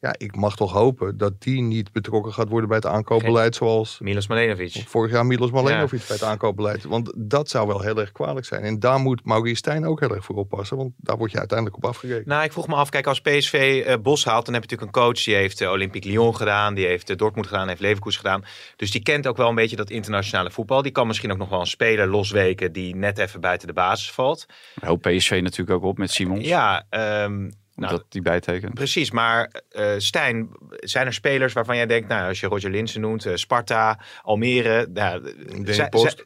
[0.00, 3.98] Ja, ik mag toch hopen dat die niet betrokken gaat worden bij het aankoopbeleid zoals
[3.98, 4.84] Milos Malenovic.
[4.86, 6.84] vorig jaar Milos Malenovic bij het aankoopbeleid.
[6.84, 8.62] Want dat zou wel heel erg kwalijk zijn.
[8.62, 10.76] En daar moet Maurice Stijn ook heel erg voor oppassen.
[10.76, 12.26] Want daar word je uiteindelijk op afgerekend.
[12.26, 14.96] Nou, ik vroeg me af, kijk, als PSV eh, Bos haalt, dan heb je natuurlijk
[14.96, 18.20] een coach die heeft eh, Olympique Lyon gedaan, die heeft eh, Dortmund gedaan, heeft Leverkusen
[18.20, 18.44] gedaan.
[18.76, 20.82] Dus die kent ook wel een beetje dat internationale voetbal.
[20.82, 24.10] Die kan misschien ook nog wel een speler losweken die net even buiten de basis
[24.10, 24.46] valt.
[24.80, 26.46] Hoopt PSV natuurlijk ook op met Simons.
[26.46, 27.48] Ja, ehm,
[27.80, 28.74] nou, omdat die bijtekent.
[28.74, 33.00] Precies, maar eh Stijn, zijn er spelers waarvan jij denkt, nou, als je Roger Linsen
[33.00, 35.72] noemt, eh, Sparta, Almere, nou, Danny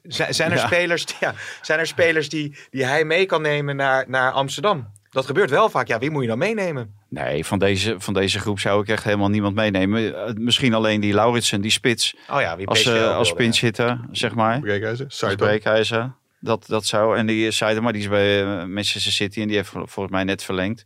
[0.08, 0.66] zijn, er Ja.
[0.66, 4.92] spelers, ja, zijn er spelers die, die hij mee kan nemen naar, naar Amsterdam?
[5.10, 5.86] Dat gebeurt wel vaak.
[5.86, 6.94] Ja, wie moet je dan meenemen?
[7.08, 10.26] Nee, van deze, van deze groep zou ik echt helemaal niemand meenemen.
[10.26, 12.16] Eh, Misschien alleen die Lauritsen, die spits.
[12.30, 14.60] Oh ja, wie Als, eh, ook als wilde, pinch hitter, zeg maar.
[15.36, 16.12] Breekijzer.
[16.40, 17.16] Dat, dat zou.
[17.16, 20.24] En die Seidema, die is bij eh, Manchester City en die heeft vol- volgens mij
[20.24, 20.84] net verlengd.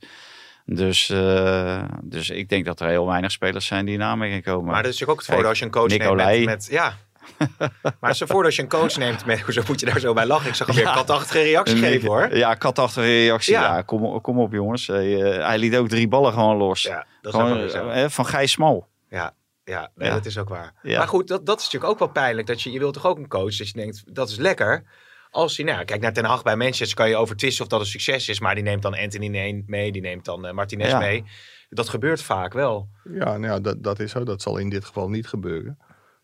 [0.71, 4.65] Dus, eh, dus ik denk dat er heel weinig spelers zijn die in aanmerking komen.
[4.65, 6.37] Maar dat is natuurlijk ook het voordeel als je een coach Nicolai.
[6.37, 6.97] neemt met, met ja.
[8.01, 10.49] maar voordeel als je een coach neemt met, hoezo moet je daar zo bij lachen?
[10.49, 10.93] Ik zag hem weer Ja.
[10.95, 12.37] katachtige reactie geven hoor.
[12.37, 13.53] Ja, katachtige reactie.
[13.53, 13.77] Ja.
[13.77, 14.87] Ja, kom, kom op jongens.
[14.87, 16.83] Hij, eh, hij liet ook drie ballen gewoon los.
[16.83, 17.89] Ja, dat is gewoon, zo.
[17.89, 18.87] eh, van Gijs Smal.
[19.11, 19.35] Ja,
[19.65, 20.73] ja, nee, dat is ook waar.
[20.83, 22.47] Maar goed, dat, dat is natuurlijk ook wel pijnlijk.
[22.47, 24.85] Dat je, je wilt toch ook een coach dat je denkt, dat is lekker.
[25.31, 27.81] Als hij, nou, kijk naar Ten Hag bij Manchester, kan je over twisten of dat
[27.81, 28.41] een succes is.
[28.41, 30.99] Maar die neemt dan Anthony mee, die neemt dan eh, Martinez Ja.
[30.99, 31.25] mee.
[31.69, 32.89] Dat gebeurt vaak wel.
[33.05, 34.25] Ja, nou ja dat, dat is zo.
[34.25, 35.79] Dat zal in dit geval niet gebeuren.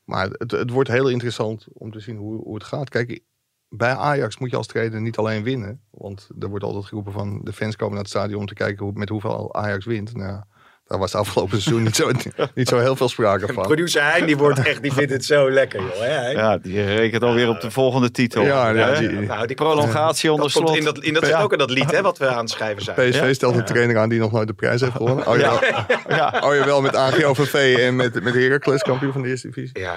[0.04, 2.88] Maar het, het wordt heel interessant om te zien hoe, hoe het gaat.
[2.88, 3.20] Kijk,
[3.68, 5.80] bij Ajax moet je als trainer niet alleen winnen.
[5.90, 8.84] Want er wordt altijd geroepen van de fans komen naar het stadion om te kijken
[8.84, 10.14] hoe, met hoeveel Ajax wint.
[10.16, 10.46] Nou, ja,
[10.86, 12.10] daar was afgelopen seizoen niet zo,
[12.54, 13.62] niet zo heel veel sprake van.
[13.62, 15.98] Producer Hein, die, wordt echt, die vindt het zo lekker, joh.
[15.98, 16.30] Hè?
[16.30, 18.42] Ja, die rekent alweer op de volgende titel.
[18.42, 20.78] Ja, die- Nou, die Prolongatie onder dat komt slot.
[20.78, 22.82] in dat, in dat zit ook in dat lied hè, wat we aan het schrijven
[22.82, 22.96] zijn.
[23.10, 25.26] PSV stelt een trainer aan die nog nooit de prijs heeft gewonnen.
[25.26, 25.60] Oh, Ja.
[26.08, 26.40] ja.
[26.44, 29.78] Oh, je wel met AGOVV en met, met Heracles, kampioen van de eerste divisie.
[29.80, 29.94] Ja,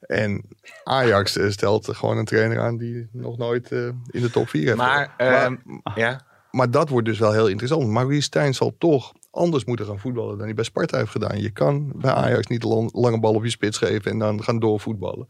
[0.00, 0.44] En
[0.84, 3.78] Ajax eh, stelt gewoon een trainer aan die nog nooit eh,
[4.10, 4.76] in de top 4 heeft.
[4.76, 5.54] maar, ehm,
[5.94, 6.20] ja.
[6.50, 7.86] Maar dat wordt dus wel heel interessant.
[7.86, 11.40] Maurice Stijn zal toch anders moeten gaan voetballen dan hij bij Sparta heeft gedaan.
[11.40, 15.28] Je kan bij Ajax niet lange bal op je spits geven en dan gaan doorvoetballen.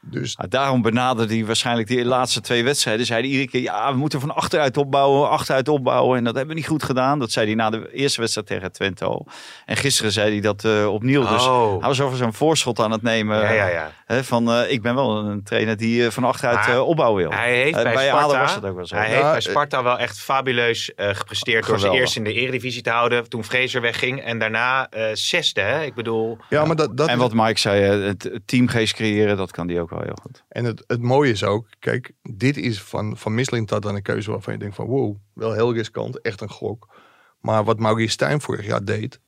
[0.00, 3.06] Dus Ja, daarom benaderde hij waarschijnlijk die laatste twee wedstrijden.
[3.06, 6.18] Zei hij iedere keer, ja, we moeten van achteruit opbouwen, achteruit opbouwen.
[6.18, 7.18] En dat hebben we niet goed gedaan.
[7.18, 9.26] Dat zei hij na de eerste wedstrijd tegen Twente al.
[9.66, 11.26] En gisteren zei hij dat eh, opnieuw.
[11.28, 11.78] Dus Oh.
[11.78, 13.40] hij was over zo'n voorschot aan het nemen.
[13.40, 13.90] Ja, ja, ja.
[14.06, 17.22] Hè, van, eh, ik ben wel een trainer die eh, van achteruit Maar eh, opbouwen
[17.22, 17.30] wil.
[17.38, 18.96] Hij heeft bij, bij Sparta, was dat ook wel zo.
[18.96, 22.32] Hij Ja, heeft bij Sparta wel echt fabuleus eh, gepresteerd door ze eerst in de
[22.32, 25.60] eredivisie te houden, toen Fraser wegging en daarna eh, zesde.
[25.60, 25.82] Hè?
[25.82, 29.50] Ik bedoel, ja, maar dat, dat en wat Mike zei, het het teamgeest creëren, dat
[29.50, 30.44] kan die ook wel heel goed.
[30.48, 34.30] En het, het mooie is ook, kijk, dit is van, van Mislintat dan een keuze
[34.30, 36.96] waarvan je denkt van wow, wel heel riskant, echt een gok.
[37.40, 39.20] Maar wat Maurice Stijn vorig jaar deed,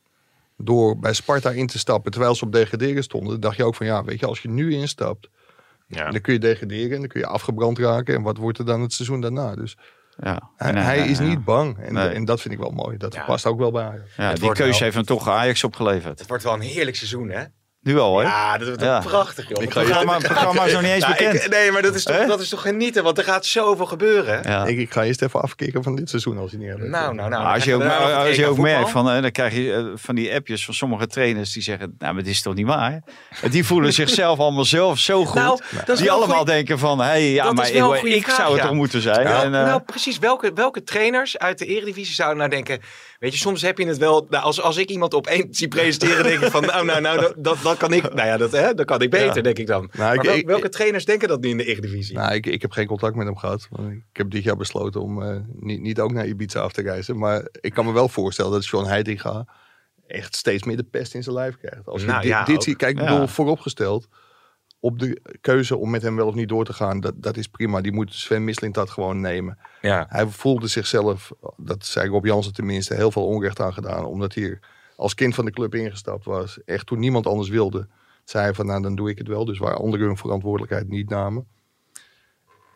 [0.57, 3.87] door bij Sparta in te stappen terwijl ze op degraderen stonden, dacht je ook van
[3.87, 5.29] ja, weet je, als je nu instapt,
[5.87, 6.11] ja.
[6.11, 8.15] dan kun je degraderen, dan kun je afgebrand raken.
[8.15, 9.55] En wat wordt er dan het seizoen daarna?
[9.55, 9.77] Dus
[10.23, 10.51] Ja.
[10.57, 11.25] hij, En, hij is ja.
[11.25, 11.79] niet bang.
[11.79, 12.09] En, Nee.
[12.09, 12.97] en dat vind ik wel mooi.
[12.97, 13.25] Dat Ja.
[13.25, 13.85] past ook wel bij
[14.17, 14.41] Ajax.
[14.41, 16.19] Die keuze wel- heeft hem toch Ajax opgeleverd.
[16.19, 17.45] het wordt wel een heerlijk seizoen, hè?
[17.83, 18.25] Nu al, hè?
[18.25, 19.01] Ja, dat wordt Ja.
[19.01, 19.63] prachtig, joh.
[19.63, 21.35] Ik ga je- gaat- Het programma, is nog niet eens Nou, bekend.
[21.45, 24.43] ik- nee, maar dat is, toch, dat is toch genieten, want er gaat zoveel gebeuren.
[24.43, 24.65] ja.
[24.67, 26.81] Ik, ik ga eerst even afkicken van dit seizoen als hij niet hebt.
[26.81, 27.31] Nou, nou, nou.
[27.31, 27.83] Maar dan als je ook,
[28.27, 31.07] als je ook merkt, van, eh, dan krijg je eh, van die appjes van sommige
[31.07, 33.03] trainers die zeggen, nou, maar dit is toch niet waar?
[33.51, 35.35] Die voelen zichzelf allemaal zelf zo goed.
[35.35, 38.37] Nou, is die allemaal goeie- denken van, hé, hey, ja, maar ik, goede ik vraag,
[38.37, 39.25] zou het toch moeten zijn.
[39.25, 40.19] Nou, en, eh, nou, precies.
[40.19, 42.81] Welke, welke trainers uit de Eredivisie zouden nou denken...
[43.21, 44.27] Weet je, soms heb je het wel...
[44.31, 46.63] Nou, als, als ik iemand op één zie presenteren, denk ik van...
[46.65, 48.03] Nou, nou, nou, dat- dat, dat kan ik...
[48.15, 49.43] Nou ja, dat, hè, dat kan ik beter, Ja.
[49.43, 49.91] denk ik dan.
[49.93, 52.17] Nou, ik- maar wel- ik- welke trainers denken dat nu in de Eredivisie?
[52.17, 53.67] Nou, ik, ik heb geen contact met hem gehad.
[53.71, 56.83] Want Ik heb dit jaar besloten om eh, niet, niet ook naar Ibiza af te
[56.83, 57.19] reizen.
[57.19, 59.47] Maar ik kan me wel voorstellen dat John Heitinga
[60.07, 61.87] echt steeds meer de pest in zijn lijf krijgt.
[61.87, 64.09] Als je Nou, dit, ja, dit ziet, kijk, ik bedoel, vooropgesteld.
[64.81, 67.49] Op de keuze om met hem wel of niet door te gaan, dat, dat is
[67.49, 67.81] prima.
[67.81, 69.59] Die moet Sven Misling dat gewoon nemen.
[69.81, 70.07] ja.
[70.09, 74.05] Hij voelde zichzelf, dat zei Rob Jansen tenminste, heel veel onrecht aan gedaan.
[74.05, 74.59] Omdat hij
[74.97, 76.59] als kind van de club ingestapt was.
[76.65, 77.89] Echt toen niemand anders wilde,
[78.25, 79.45] zei hij van nou dan doe ik het wel.
[79.45, 81.47] Dus waar anderen hun verantwoordelijkheid niet namen.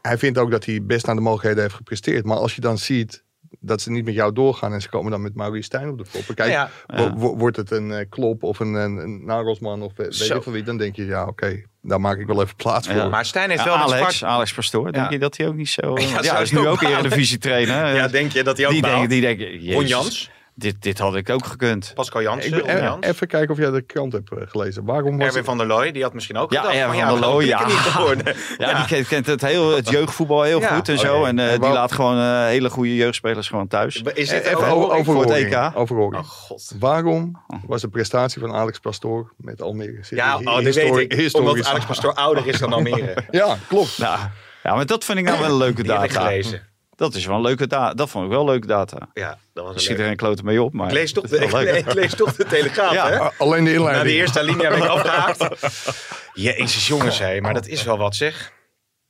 [0.03, 2.25] Hij vindt ook dat hij best naar de mogelijkheden heeft gepresteerd.
[2.25, 3.25] Maar als je dan ziet
[3.61, 6.05] dat ze niet met jou doorgaan en ze komen dan met Maurice Stijn op de
[6.13, 6.37] kop.
[6.37, 6.71] Kijk, Ja,
[7.17, 10.37] wordt het een eh, Klop of een, een, een Nagelsman of weet Zo.
[10.37, 12.97] ik van wie, dan denk je, ja oké, daar maak ik wel even plaats voor.
[12.97, 13.09] Ja.
[13.09, 14.35] Maar Stijn heeft Ja, wel Alex, Sparta...
[14.35, 15.11] Alex Pastoor, denk Ja.
[15.11, 15.99] je dat hij ook niet zo...
[15.99, 16.99] Ja, hij is nu ook balen?
[16.99, 17.95] Eredivisie trainer.
[17.95, 21.17] Ja, denk je dat hij ook die denken, die denken, Ron Jans, dit, dit had
[21.17, 21.93] ik ook gekund.
[21.95, 23.07] Pascal Ik Jansen, ben, Ron eh, Jans.
[23.07, 24.85] even kijken of jij de krant hebt eh, gelezen.
[24.85, 27.09] Waarom was Erwin het, van der Looy, die had misschien ook Ja, gedacht Erwin van,
[27.09, 27.67] van der Looy, ja.
[27.67, 27.77] niet.
[28.59, 30.75] Ja, die kent, het, heel, het jeugdvoetbal heel Ja.
[30.77, 31.25] goed en zo.
[31.25, 34.03] En eh, En die laat gewoon eh, hele goede jeugdspelers gewoon thuis.
[34.15, 35.71] Is dit even over, voor het EK?
[35.75, 36.23] overhoring.
[36.23, 36.73] Oh god.
[36.79, 39.99] Waarom was de prestatie van Alex Pastoor met Almere?
[40.11, 41.35] Ja, oh, dat weet ik.
[41.35, 41.85] Omdat Alex.
[41.85, 43.17] Pastoor ouder is dan Almere.
[43.31, 43.99] Ja, klopt.
[43.99, 44.19] Nou,
[44.63, 46.07] ja, maar dat vind ik nou wel een leuke ik data.
[46.23, 46.63] gelezen.
[46.97, 47.95] Dat is wel een leuke data.
[47.95, 48.99] Dat vond ik wel leuke data.
[49.15, 50.87] Ja, dat was Er een er geen klote mee op, maar...
[50.87, 51.37] Ik lees toch de,
[51.77, 53.11] ik, lees toch de Telegraaf, Ja.
[53.11, 53.19] hè?
[53.39, 54.07] Alleen de Na inleiding.
[54.07, 55.47] de eerste linie heb ik afgehaakt.
[56.35, 57.41] Jezus, jongens, hé.
[57.41, 58.53] Maar dat is wel wat, zeg.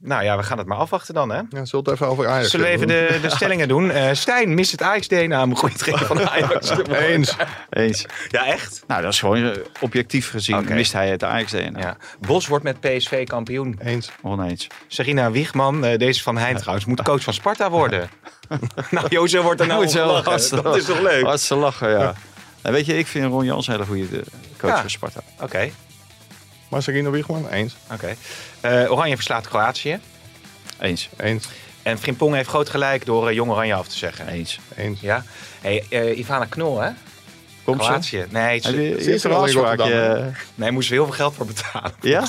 [0.06, 1.36] Nou ja, we gaan het maar afwachten dan, hè?
[1.36, 3.12] Ja, zullen we het even over Ajax Zullen we even hebben?
[3.20, 3.90] de, de stellingen doen?
[3.90, 6.98] Eh Stijn mist het Ajax-DNA om een goede trainer van Ajax te worden.
[6.98, 7.36] Eens.
[7.70, 8.06] Eens.
[8.28, 8.84] Ja, echt?
[8.86, 11.78] Nou, dat is gewoon eh, objectief gezien mist hij het Ajax-DNA.
[11.80, 11.96] Ja.
[12.20, 13.78] Bos wordt met PSV kampioen.
[13.82, 14.10] Eens.
[14.22, 14.66] Oneens.
[14.88, 18.08] Sarina Wiegman, eh, deze van Hein trouwens, moet coach van Sparta worden.
[18.90, 19.88] nou, Jozef wordt er nou
[20.22, 21.24] hartstikke- Dat is toch leuk?
[21.24, 22.14] Hartstikke lachen, ja.
[22.62, 24.22] En weet je, ik vind Ron Jans een hele goede
[24.58, 24.80] coach Ja.
[24.80, 25.20] van Sparta.
[25.40, 25.70] Oké.
[26.68, 27.48] Marcelino Wiegman?
[27.48, 27.76] Eens.
[28.60, 30.00] Eh, Oranje verslaat Kroatië.
[30.78, 31.08] Eens.
[31.16, 31.48] Eens.
[31.82, 34.28] En Frimpong heeft groot gelijk door eh, Jong Oranje af te zeggen.
[34.28, 34.60] Eens.
[34.76, 35.00] Eens.
[35.00, 35.24] Ja.
[35.60, 36.90] Hey, eh, Ivana Knol, hè?
[37.64, 37.88] Komt ze?
[37.88, 38.26] Kroatië.
[38.28, 41.92] Nee, ze, is er een al eh, nee, moesten we heel veel geld voor betalen.
[42.00, 42.24] Ja?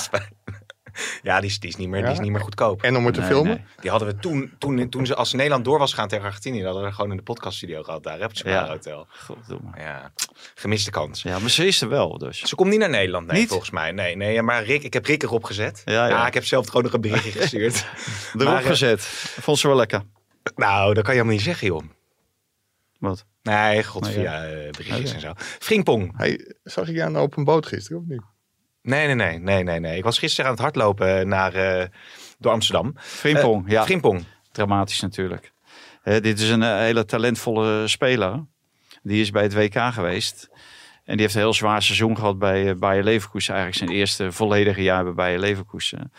[1.22, 2.82] Ja, die is, die, is niet meer, die is niet meer goedkoop.
[2.82, 3.54] En om het te Nee, filmen?
[3.56, 3.64] nee.
[3.80, 6.82] Die hadden we toen, toen, toen ze als Nederland door was gaan tegen Argentinië, hadden
[6.84, 8.68] we gewoon in de podcaststudio gehad daar, op het Spara.
[8.68, 9.06] Hotel.
[9.24, 9.70] Goddomme.
[9.78, 10.12] Ja,
[10.54, 11.22] gemiste kans.
[11.22, 12.38] Ja, maar ze is er wel, dus.
[12.40, 13.48] Ze komt niet naar Nederland, nee, Niet?
[13.48, 13.92] volgens mij.
[13.92, 15.82] Nee, nee, maar Rick, ik heb Rick erop gezet.
[15.84, 16.26] Ja, ja.
[16.26, 17.74] ik heb zelf gewoon nog een berichtje gestuurd.
[18.34, 19.02] Erop Maar, eh, gezet.
[19.40, 20.02] Vond ze wel lekker.
[20.54, 21.82] nou, dat kan je helemaal niet zeggen, joh.
[22.98, 23.24] Wat?
[23.42, 25.32] Nee, god, Nee, via eh, berichtjes en zo.
[25.36, 26.12] Frimpong.
[26.16, 28.22] Hey, zag ik jou nou op een boot gisteren of niet?
[28.86, 29.96] Nee, nee, nee, nee, nee, nee.
[29.96, 31.86] Ik was gisteren aan het hardlopen naar, eh,
[32.38, 32.94] door Amsterdam.
[32.96, 33.84] Frimpong, Eh, ja.
[33.84, 34.24] Frimpong.
[34.52, 35.52] Dramatisch natuurlijk.
[36.02, 38.44] Eh, dit is een hele talentvolle speler.
[39.02, 40.48] Die is bij het WK geweest.
[41.04, 43.54] En die heeft een heel zwaar seizoen gehad bij Bayer Leverkusen.
[43.54, 46.12] Eigenlijk zijn eerste volledige jaar bij Bayer Leverkusen.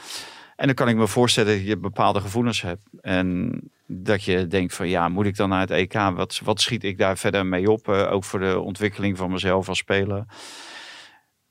[0.56, 2.84] En dan kan ik me voorstellen dat je bepaalde gevoelens hebt.
[3.01, 5.93] En dat je denkt van ja, moet ik dan naar het EK?
[5.93, 7.88] Wat, wat schiet ik daar verder mee op?
[7.88, 10.25] Ook voor de ontwikkeling van mezelf als speler.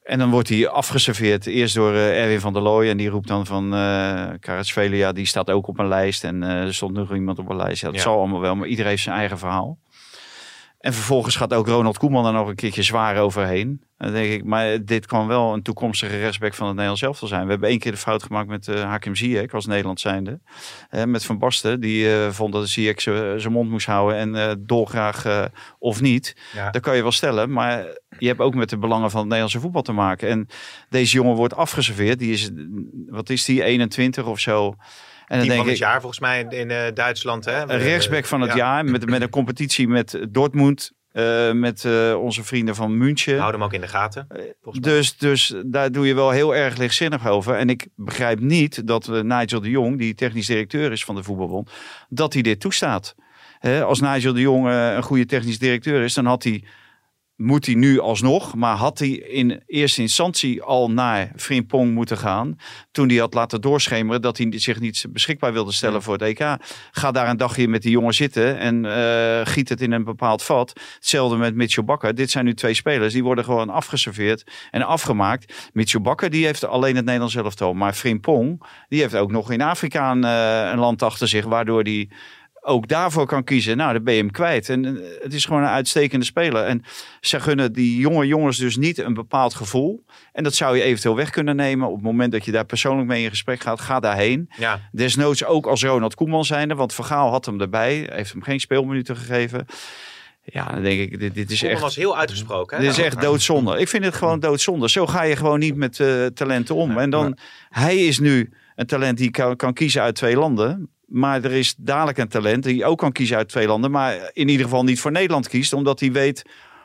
[0.07, 1.47] En dan wordt hij afgeserveerd.
[1.47, 2.89] Eerst door eh, Erwin van der Looy.
[2.89, 6.25] En die roept dan van uh, Karatsvelia, die staat ook op een lijst.
[6.25, 7.81] En uh, er stond nog iemand op een lijst.
[7.81, 8.03] Ja, dat Ja.
[8.03, 9.79] zal allemaal wel, maar iedereen heeft zijn eigen verhaal.
[10.87, 13.83] En vervolgens gaat ook Ronald Koeman er nog een keertje zwaar overheen.
[13.97, 17.29] En dan denk ik, maar dit kan wel een toekomstige rechtsback van het Nederlands elftal
[17.29, 17.45] zijn.
[17.45, 20.41] We hebben één keer de fout gemaakt met uh, Hakim Ziyech als Nederland zijnde.
[20.91, 25.51] Uh, met Van Basten, die uh, vond dat Ziyech zijn mond moest houden en dolgraag
[25.79, 26.37] of niet.
[26.55, 26.71] Ja.
[26.71, 27.87] Dat kan je wel stellen, maar
[28.19, 30.29] je hebt ook met de belangen van het Nederlandse voetbal te maken.
[30.29, 30.49] En
[30.89, 32.19] deze jongen wordt afgeserveerd.
[32.19, 32.51] Die is,
[33.09, 34.77] wat is die, 21 of zo.
[35.27, 37.45] En dan denk van het ik, jaar volgens mij in, uh, Duitsland.
[37.45, 37.61] Hè?
[37.61, 38.57] Een rechtsback van het ja.
[38.57, 40.95] jaar met, met een competitie met Dortmund.
[41.13, 43.39] Uh, met uh, onze vrienden van München.
[43.39, 44.27] Houd hem ook in de gaten.
[44.81, 47.55] Dus, dus daar doe je wel heel erg lichtzinnig over.
[47.55, 51.71] En ik begrijp niet dat Nigel de Jong, die technisch directeur is van de voetbalbond,
[52.09, 53.15] dat hij dit toestaat.
[53.59, 56.65] He, als Nigel de Jong een goede technisch directeur is, dan had hij
[57.37, 62.57] moet hij nu alsnog, maar had hij in eerste instantie al naar Frimpong moeten gaan.
[62.91, 66.57] Toen hij had laten doorschemeren dat hij zich niet beschikbaar wilde stellen voor het EK.
[66.91, 70.43] Ga daar een dagje met die jongen zitten en uh, giet het in een bepaald
[70.43, 70.81] vat.
[70.95, 72.15] Hetzelfde met Mitchell Bakker.
[72.15, 75.71] Dit zijn nu twee spelers, die worden gewoon afgeserveerd en afgemaakt.
[75.73, 77.75] Mitchell Bakker, die heeft alleen het Nederlands elftal.
[77.75, 81.85] Maar Frimpong, die heeft ook nog in Afrika een, uh, een land achter zich, waardoor
[81.85, 82.11] die
[82.67, 84.69] ook daarvoor kan kiezen, nou, dan ben je hem kwijt.
[84.69, 86.65] En uh, het is gewoon een uitstekende speler.
[86.65, 86.83] En
[87.21, 90.05] ze gunnen die jonge jongens dus niet een bepaald gevoel.
[90.33, 91.89] En dat zou je eventueel weg kunnen nemen.
[91.89, 94.51] Op het moment dat je daar persoonlijk mee in gesprek gaat, ga daarheen.
[94.59, 94.81] Ja.
[94.93, 98.09] Desnoods ook als Ronald Koeman zijnde, want Vergaal had hem erbij.
[98.13, 99.67] Heeft hem geen speelminuten gegeven.
[100.45, 101.85] Ja, dan denk ik, dit, dit is Koeman echt...
[101.85, 102.77] was heel uitgesproken.
[102.77, 102.83] Hè?
[102.83, 103.79] Dit is echt doodzonde.
[103.79, 104.89] Ik vind het gewoon doodzonde.
[104.91, 106.99] Zo ga je gewoon niet met uh, talenten om.
[106.99, 110.91] En dan, hij is nu een talent die kan, kan kiezen uit twee landen.
[111.07, 113.91] Maar er is dadelijk een talent die ook kan kiezen uit twee landen.
[113.91, 115.73] Maar in ieder geval niet voor Nederland kiest.
[115.73, 116.43] Omdat hij weet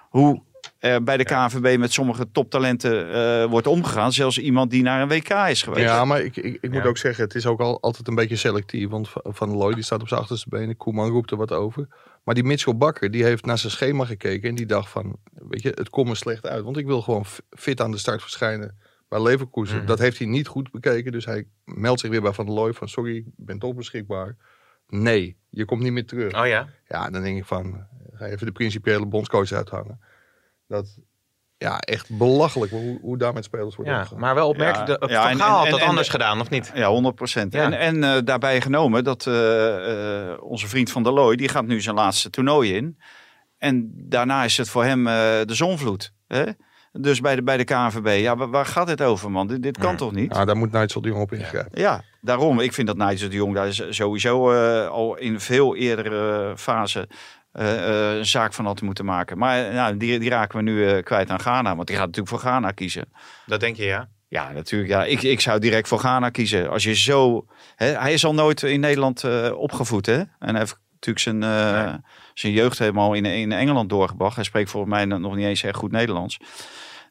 [0.09, 0.41] hoe
[0.79, 4.13] er bij de KNVB met sommige toptalenten uh, wordt omgegaan.
[4.13, 5.85] Zelfs iemand die naar een WK is geweest.
[5.85, 6.89] Ja, maar ik, ik, ik moet Ja.
[6.89, 8.89] ook zeggen, het is ook al, altijd een beetje selectief.
[8.89, 10.77] Want Van Looy die staat op zijn achterste benen.
[10.77, 11.87] Koeman roept er wat over.
[12.23, 14.49] Maar die Mitchell Bakker, die heeft naar zijn schema gekeken.
[14.49, 15.15] En die dacht van,
[15.49, 16.63] weet je, het komt me slecht uit.
[16.63, 18.77] Want ik wil gewoon fit aan de start verschijnen
[19.11, 19.77] bij Leverkusen.
[19.77, 19.85] Mhm.
[19.85, 21.11] Dat heeft hij niet goed bekeken.
[21.11, 24.35] Dus hij meldt zich weer bij Van der Looy van, sorry, ik ben toch beschikbaar.
[24.87, 26.33] nee, je komt niet meer terug.
[26.41, 26.67] Oh ja?
[26.87, 29.99] Ja, dan denk ik van, ga even de principiële bondscoach uithangen.
[30.67, 30.97] Dat,
[31.57, 33.97] ja, echt belachelijk hoe, hoe daar met spelers wordt ja.
[33.97, 34.19] omgegaan.
[34.19, 34.89] Maar wel opmerkelijk.
[34.89, 36.71] Ja, de ja, Van en- Gaal en- had dat en- anders en- gedaan, of niet?
[36.73, 37.53] Ja, 100 procent.
[37.53, 37.63] Ja.
[37.63, 41.65] En, en eh, daarbij genomen dat eh, eh, onze vriend Van der Looy, die gaat
[41.65, 42.97] nu zijn laatste toernooi in.
[43.57, 45.13] En daarna is het voor hem eh,
[45.45, 46.13] de zonvloed.
[46.27, 46.43] Hè?
[46.93, 49.47] Dus bij de, bij de KNVB, ja, waar, gaat dit over, man?
[49.47, 49.97] Dit, dit kan Ja.
[49.97, 50.35] toch niet?
[50.35, 51.81] Ja, daar moet Nigel de Jong op ingrijpen.
[51.81, 52.59] Ja, daarom.
[52.59, 57.07] Ik vind dat Nigel de Jong daar is sowieso eh, al in veel eerdere fase
[57.51, 59.37] eh, eh, een zaak van had moeten maken.
[59.37, 61.75] Maar nou, die, die raken we nu eh, kwijt aan Ghana.
[61.75, 63.05] Want die gaat natuurlijk voor Ghana kiezen.
[63.45, 64.09] Dat denk je, ja?
[64.27, 64.89] Ja, natuurlijk.
[64.91, 65.05] Ja.
[65.05, 66.69] Ik, ik zou direct voor Ghana kiezen.
[66.69, 67.45] Als je zo...
[67.75, 70.05] Hè, hij is al nooit in Nederland eh, opgevoed.
[70.05, 70.17] Hè?
[70.17, 71.95] En hij heeft natuurlijk zijn, eh, Nee.
[72.33, 74.35] zijn jeugd helemaal in, in Engeland doorgebracht.
[74.35, 76.37] Hij spreekt volgens mij nog niet eens echt goed Nederlands.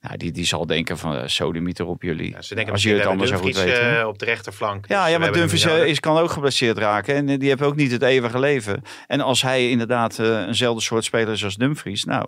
[0.00, 2.30] Nou, die, die zal denken van uh, sodemieter op jullie.
[2.30, 4.00] Ja, ze denken als je het anders zo goed hè?
[4.00, 4.86] eh, op de rechterflank.
[4.88, 7.14] Ja, dus ja maar Dumfries eh, is, kan ook geblesseerd raken.
[7.14, 8.82] En eh, die heeft ook niet het eeuwige leven.
[9.06, 12.04] En als hij inderdaad eh, eenzelfde soort speler is als Dumfries.
[12.04, 12.26] Nou,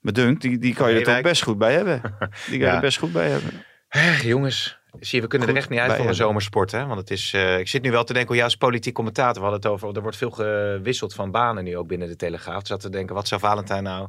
[0.00, 1.24] me dunkt, die, die kan je er toch Ewijk.
[1.26, 2.00] best goed bij hebben.
[2.28, 2.74] Die kan je Ja.
[2.74, 3.64] er best goed bij hebben.
[3.88, 6.70] Eh, jongens, zie je, we kunnen Goed er echt niet uit van de zomersport.
[6.70, 6.86] Hè?
[6.86, 9.48] Want het is, eh, ik zit nu wel te denken, jou als politiek commentator, we
[9.48, 12.60] hadden het over, er wordt veel gewisseld van banen nu ook binnen de Telegraaf.
[12.60, 14.08] Ik zat te denken, wat zou Valentijn nou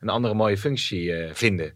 [0.00, 1.74] een andere mooie functie eh, vinden?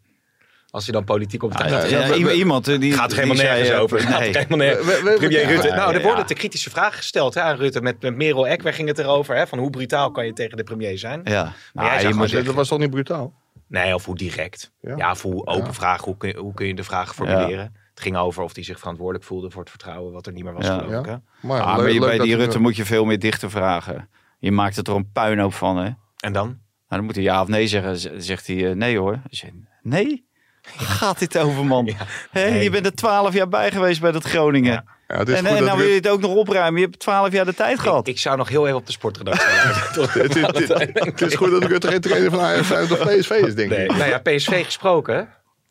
[0.77, 1.91] Als hij dan politiek Ja, is.
[1.91, 4.01] ja, iemand eh, die Gaat er helemaal die zei, nergens eh, over.
[4.01, 4.29] Gaat Nee.
[4.29, 4.87] er helemaal nergens.
[4.87, 5.69] We- we- we- Premier ja, Rutte.
[5.69, 6.07] Nou, er ja.
[6.07, 7.81] worden de kritische vragen gesteld hè, aan Rutte.
[7.81, 9.37] Met, met Merel Eck, ging het erover?
[9.37, 9.47] Hè?
[9.47, 11.21] Van hoe brutaal kan je tegen de premier zijn?
[11.25, 11.87] Ja, Maar Nou,
[12.19, 13.35] jij je Dat was toch niet brutaal?
[13.69, 14.73] Nee, of hoe direct.
[14.81, 14.97] Ja.
[14.97, 15.73] Ja, of hoe open Ja.
[15.73, 16.05] vragen.
[16.05, 17.75] Hoe kun, je, hoe kun je de vraag formuleren?
[17.91, 20.53] Het ging over of hij zich verantwoordelijk voelde voor het vertrouwen wat er niet meer
[20.53, 20.79] was, Ja.
[20.79, 21.07] geloof ik.
[21.11, 21.17] Hè?
[21.41, 24.09] Maar, Ah, leuk- maar je- leuk bij die Rutte moet je veel meer dichter vragen.
[24.39, 25.83] Je maakt het er een puinhoop van, hè?
[25.83, 26.59] Nou, En dan?
[26.89, 28.23] dan moet hij ja of nee zeggen.
[28.23, 29.21] Zegt hij eh, nee hoor.
[29.29, 30.26] Je, nee?
[30.99, 31.85] Gaat dit over, man?
[32.33, 34.73] Je bent er twaalf jaar bij geweest bij dat Groningen.
[34.73, 34.85] Ja.
[35.09, 36.81] Ja, het is En, goed en dat nou wil je het ook nog opruimen.
[36.81, 38.07] Je hebt twaalf jaar de tijd gehad.
[38.07, 40.23] Ik, ik zou nog heel even op de sportredactie blijven.
[40.23, 43.55] het, is- het- het is goed dat Rutte geen trainer van Ajax of PSV is,
[43.55, 43.85] denk Nee.
[43.85, 43.97] ik.
[43.97, 45.17] Nou ja, PSV gesproken.
[45.17, 45.23] hè?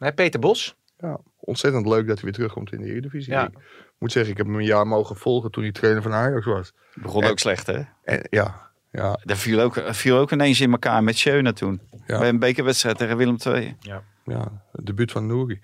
[0.06, 0.76] Hè, Peter Bos.
[0.98, 3.34] Ja, ontzettend leuk dat hij weer terugkomt in de Eredivisie.
[3.34, 3.46] Ja.
[3.46, 6.46] Ik moet zeggen, ik heb hem een jaar mogen volgen toen hij trainer van Ajax
[6.46, 6.72] was.
[6.94, 7.80] begon En- ook slecht, hè?
[8.04, 11.82] En ja, ja, Dat viel ook, viel ook ineens in elkaar met Schöne toen.
[12.08, 12.20] Ja.
[12.20, 13.76] Bij een bekerwedstrijd tegen Willem II.
[13.80, 14.02] ja,
[14.72, 15.60] het debuut van Nouri.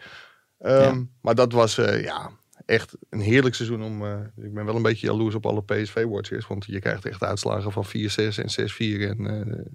[0.60, 2.30] Ehm, Maar dat was eh, ja,
[2.66, 4.06] echt een heerlijk seizoen om...
[4.06, 6.48] eh, ik ben wel een beetje jaloers op alle PSV-watchers.
[6.48, 9.10] Want je krijgt echt uitslagen van 4-6 en 6-4.
[9.10, 9.66] En eh,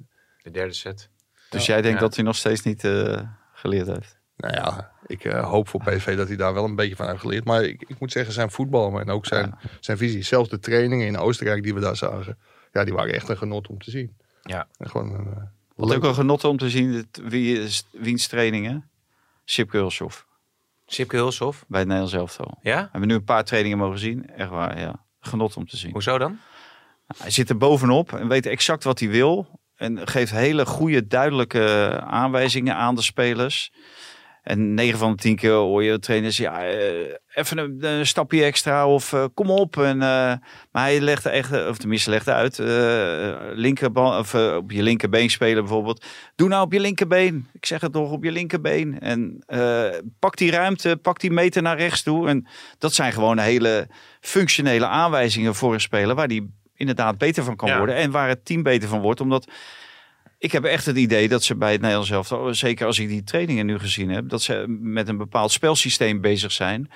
[0.43, 1.11] De derde set.
[1.51, 2.05] Dus jij denkt Ja.
[2.05, 3.23] dat hij nog steeds niet eh,
[3.53, 4.19] geleerd heeft?
[4.37, 7.45] nou ja, ik hoop voor PSV dat hij daar wel een beetje van heeft geleerd.
[7.45, 10.23] Maar ik, ik moet zeggen, zijn voetbal en ook zijn, zijn visie.
[10.23, 12.39] Zelfs de trainingen in Oostenrijk die we daar zagen.
[12.73, 14.17] Ja, die waren echt een genot om te zien.
[14.43, 14.69] Ja.
[14.79, 15.43] En gewoon een, eh,
[15.77, 18.91] Wat leuk- ook wel genoten om te zien, wie is, wiens trainingen?
[19.45, 20.27] Sip Kulshoff
[20.87, 21.65] Sipke Hulshoff.
[21.69, 22.59] bij het Nederlands elftal.
[22.63, 22.89] We Ja?
[22.91, 24.31] hebben nu een paar trainingen mogen zien.
[24.31, 25.05] Echt waar, ja.
[25.21, 25.93] Genot om te zien.
[25.93, 26.39] Hoezo dan?
[27.17, 29.61] Hij zit er bovenop en weet exact wat hij wil.
[29.77, 33.73] En geeft hele goede, duidelijke aanwijzingen aan de spelers.
[34.47, 38.45] En 9 van de 10 keer hoor je trainers, ja, eh, even een, een stapje
[38.45, 39.77] extra of eh, kom op.
[39.77, 40.35] En, eh,
[40.73, 42.59] maar hij legde echt, of tenminste legde uit,
[43.59, 46.05] linkerbal, of, op je linkerbeen spelen bijvoorbeeld.
[46.35, 47.49] Doe nou op je linkerbeen.
[47.53, 49.01] Ik zeg het nog, op je linkerbeen.
[49.01, 49.45] En
[50.19, 52.29] pak die ruimte, pak die meter naar rechts toe.
[52.29, 52.47] En
[52.79, 53.89] dat zijn gewoon hele
[54.21, 57.79] functionele aanwijzingen voor een speler waar die inderdaad beter van kan Ja.
[57.79, 57.95] worden.
[57.95, 59.21] En waar het team beter van wordt.
[59.21, 59.49] Omdat
[60.39, 63.25] ik heb echt het idee dat ze bij het Nederlands elftal, zeker als ik die
[63.25, 66.91] trainingen nu gezien heb, dat ze met een bepaald spelsysteem bezig zijn.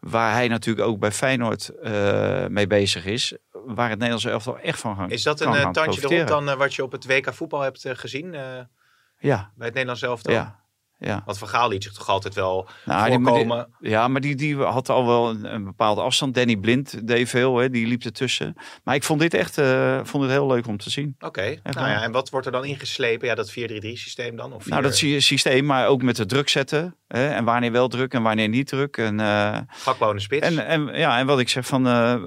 [0.00, 3.36] Waar hij natuurlijk ook bij Feyenoord eh, mee bezig is.
[3.50, 6.56] Waar het Nederlands elftal echt van gaan Is dat een eh, tandje erop dan eh,
[6.56, 8.32] wat je op het WK voetbal hebt gezien?
[9.20, 10.32] Ja, bij het Nederlands elftal?
[10.32, 10.60] ja,
[10.98, 11.22] ja.
[11.24, 13.68] Want Van Gaal liet zich toch altijd wel Nou, die- voorkomen.
[13.80, 16.34] Ja, maar die, die had al wel een, een bepaalde afstand.
[16.34, 18.54] Danny Blind deed veel, hè, die liep ertussen.
[18.84, 21.16] Maar ik vond dit echt eh, vond het heel leuk om te zien.
[21.20, 23.28] Oké, nou ja, en wat wordt er dan ingeslepen?
[23.28, 23.52] Ja, dat 4-3-3
[23.92, 24.52] systeem dan?
[24.52, 26.96] Of Nou, dat systeem, maar ook met het druk zetten.
[27.08, 28.96] Hè, en wanneer wel druk en wanneer niet druk.
[28.96, 29.18] En,
[29.68, 30.46] Gakpo de spits.
[30.46, 31.86] en, en, ja, en wat ik zeg van...
[31.86, 32.24] eh,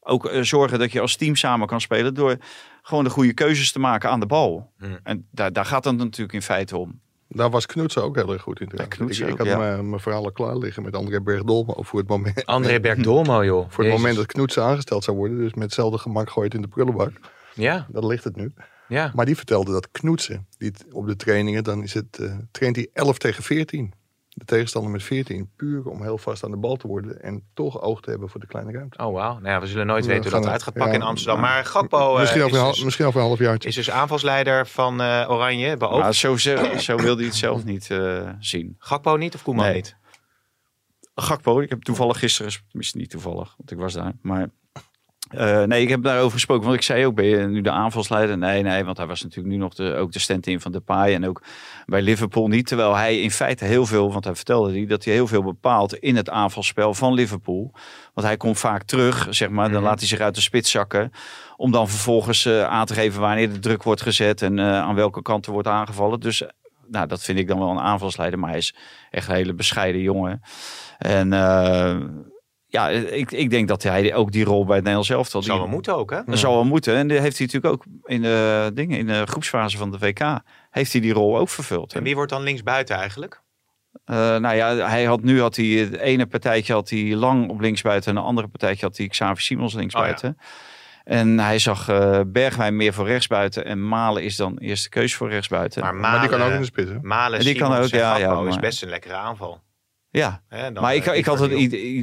[0.00, 2.14] ook zorgen dat je als team samen kan spelen...
[2.14, 2.36] door
[2.82, 4.72] gewoon de goede keuzes te maken aan de bal.
[4.78, 4.98] Hmm.
[5.02, 7.00] En daar, daar gaat het natuurlijk in feite om.
[7.28, 8.66] Daar was Knoetsen ook heel erg goed in.
[8.66, 9.58] ik, had ja.
[9.58, 12.44] mijn, mijn verhalen klaar liggen met André Bergdolmo voor het moment.
[12.56, 13.60] André Bergdolmo, joh.
[13.60, 13.96] Voor het Jezus.
[13.96, 15.38] moment dat Knoetsen aangesteld zou worden.
[15.38, 17.12] Dus met hetzelfde gemak gooit in de prullenbak.
[17.54, 18.52] Ja, Dat ligt het nu.
[18.88, 19.12] ja.
[19.14, 22.88] Maar die vertelde dat Knoetsen, die op de trainingen, dan is het, eh, traint hij
[22.92, 23.92] 11 tegen 14.
[24.38, 25.50] De tegenstander met 14.
[25.56, 27.22] Puur om heel vast aan de bal te worden.
[27.22, 29.04] En toch oog te hebben voor de kleine ruimte.
[29.04, 29.32] Oh, wauw.
[29.32, 31.40] Nou ja, we zullen nooit We weten hoe dat eruit gaat pakken ja, in Amsterdam.
[31.40, 33.68] Maar Gakpo eh, misschien, over is, een, dus, misschien over een half jaartje.
[33.68, 35.76] is dus aanvalsleider van eh, Oranje.
[35.76, 36.02] Beoogd.
[36.02, 38.76] Maar zo, zo, zo wilde hij het zelf niet eh, zien.
[38.78, 39.74] Gakpo niet of Koeman Nee.
[39.74, 39.96] niet?
[41.14, 44.12] Gakpo, ik heb toevallig gisteren, tenminste niet toevallig, want ik was daar.
[44.22, 44.48] Maar
[45.28, 46.64] Eh, nee, ik heb daarover gesproken.
[46.64, 48.38] Want ik zei ook, ben je nu de aanvalsleider?
[48.38, 51.14] Nee, nee, want hij was natuurlijk nu nog de, ook de stand-in van Depay.
[51.14, 51.42] En ook
[51.86, 52.66] bij Liverpool niet.
[52.66, 55.94] Terwijl hij in feite heel veel, want hij vertelde die, dat hij heel veel bepaalt
[55.94, 57.72] in het aanvalspel van Liverpool.
[58.14, 59.68] Want hij komt vaak terug, zeg maar.
[59.68, 59.88] Dan Mhm.
[59.88, 61.10] laat hij zich uit de spits zakken.
[61.56, 64.42] Om dan vervolgens eh, aan te geven wanneer de druk wordt gezet.
[64.42, 66.20] En eh, aan welke kant er wordt aangevallen.
[66.20, 66.42] Dus
[66.86, 68.38] nou, dat vind ik dan wel een aanvalsleider.
[68.38, 68.74] Maar hij is
[69.10, 70.42] echt een hele bescheiden jongen.
[70.98, 71.32] En...
[72.70, 75.42] eh, ja, ik, ik denk dat hij ook die rol bij het Nederlands elftal...
[75.42, 76.20] Zou die- wel moeten ook, hè?
[76.26, 76.94] dat zou wel moeten.
[76.96, 80.38] En dat heeft hij natuurlijk ook in de, dingen, in de groepsfase van de WK.
[80.70, 81.92] Heeft hij die rol ook vervuld.
[81.94, 83.40] En wie wordt dan linksbuiten eigenlijk?
[84.04, 87.60] Eh, nou ja, hij had, nu had hij het ene partijtje had hij lang op
[87.60, 88.08] linksbuiten.
[88.10, 90.38] En de andere partijtje had hij Xavi Simons linksbuiten.
[91.04, 93.64] En hij zag eh, Bergwijn meer voor rechtsbuiten.
[93.64, 95.82] En Malen is dan eerste keus voor rechtsbuiten.
[95.82, 96.98] Maar Maar die kan ook in de spits, hè?
[97.02, 99.60] Malen En die kan Simons ook, en ja, ja, is maar- best een lekkere aanval.
[100.10, 100.42] Ja,
[100.80, 101.50] maar ik, eh, ik had het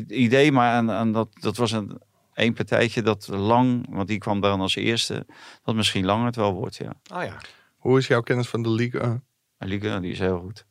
[0.10, 2.02] idee, maar aan, aan dat, dat was een
[2.34, 5.26] één partijtje dat lang, want die kwam dan als eerste,
[5.64, 6.76] dat misschien langer het wel wordt.
[6.76, 6.94] Ja.
[7.14, 7.38] Oh ja,
[7.78, 9.24] Hoe is jouw kennis van de Ligue 1?
[9.58, 10.66] En Liga, die is heel goed.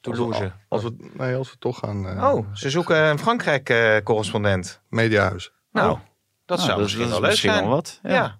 [0.00, 0.52] Toulouse.
[0.68, 2.06] Als we, nee, als we toch gaan...
[2.08, 4.80] eh, Oh, ze zoeken een Frankrijk-correspondent.
[4.88, 5.52] Mediahuis.
[5.72, 5.98] nou, Oh.
[6.46, 7.64] dat Nou, zou misschien dat wel is leuk misschien zijn.
[7.64, 8.00] wel wat.
[8.02, 8.10] Ja.
[8.10, 8.38] Ja.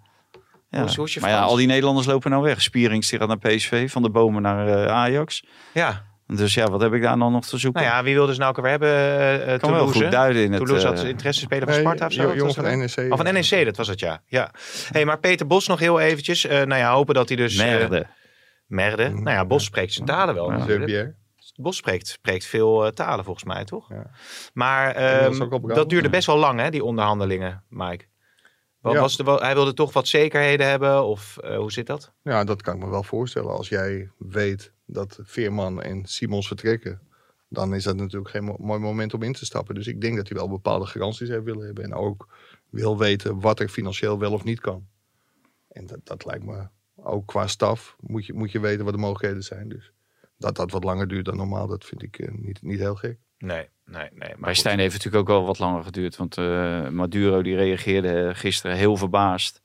[0.71, 0.79] Ja.
[0.79, 2.63] Hoe is- hoe is je maar ja, al die Nederlanders lopen nou weg.
[2.63, 5.45] Spierings die gaat naar PSV, Van de Bomen naar eh, Ajax.
[5.75, 6.07] ja.
[6.37, 7.83] Dus ja, wat heb ik daar dan nog te zoeken?
[7.83, 8.89] Nou ja, wie wilde ze nou ook weer hebben?
[8.89, 10.03] eh, eh, kan wel Toulouse.
[10.03, 10.61] goed duiden in het...
[10.61, 12.49] Toulouse had eh, interesse spelen van Sparta of zo?
[12.53, 12.79] van?
[12.79, 13.13] NEC.
[13.13, 14.23] Oh, van NEC, dat was het, ja.
[14.27, 14.51] ja.
[14.93, 16.45] Hey, maar Peter Bos nog heel eventjes.
[16.47, 17.57] Eh, nou ja, hopen dat hij dus...
[17.57, 18.07] eh, Merde.
[18.67, 19.09] Merde.
[19.09, 20.57] Nou ja, Bos spreekt zijn talen wel Ja.
[20.57, 21.15] natuurlijk.
[21.57, 23.89] Bos spreekt, spreekt veel talen volgens mij, toch?
[23.89, 24.11] Ja.
[24.53, 28.05] Maar dat ehm, dat duurde best wel lang, hè, die onderhandelingen, Mike.
[28.81, 29.01] Wat Ja.
[29.01, 32.13] was de, wel- hij wilde toch wat zekerheden hebben, of eh, hoe zit dat?
[32.23, 33.51] Ja, dat kan ik me wel voorstellen.
[33.57, 37.01] Als jij weet dat Veerman en Simons vertrekken,
[37.49, 39.75] dan is dat natuurlijk geen mo- mooi moment om in te stappen.
[39.75, 41.85] Dus ik denk dat hij wel bepaalde garanties heeft willen hebben.
[41.85, 42.29] En ook
[42.71, 44.87] wil weten wat er financieel wel of niet kan.
[45.69, 49.01] En dat, dat lijkt me ook qua staf, moet je, moet je weten wat de
[49.01, 49.69] mogelijkheden zijn.
[49.69, 49.93] Dus
[50.37, 53.19] dat dat wat langer duurt dan normaal, dat vind ik eh, niet, niet heel gek.
[53.39, 54.29] Nee, nee, nee.
[54.29, 54.55] Maar Bij.
[54.55, 56.17] Stijn heeft het natuurlijk ook wel wat langer geduurd.
[56.17, 59.61] Want eh, Maduro die reageerde gisteren heel verbaasd.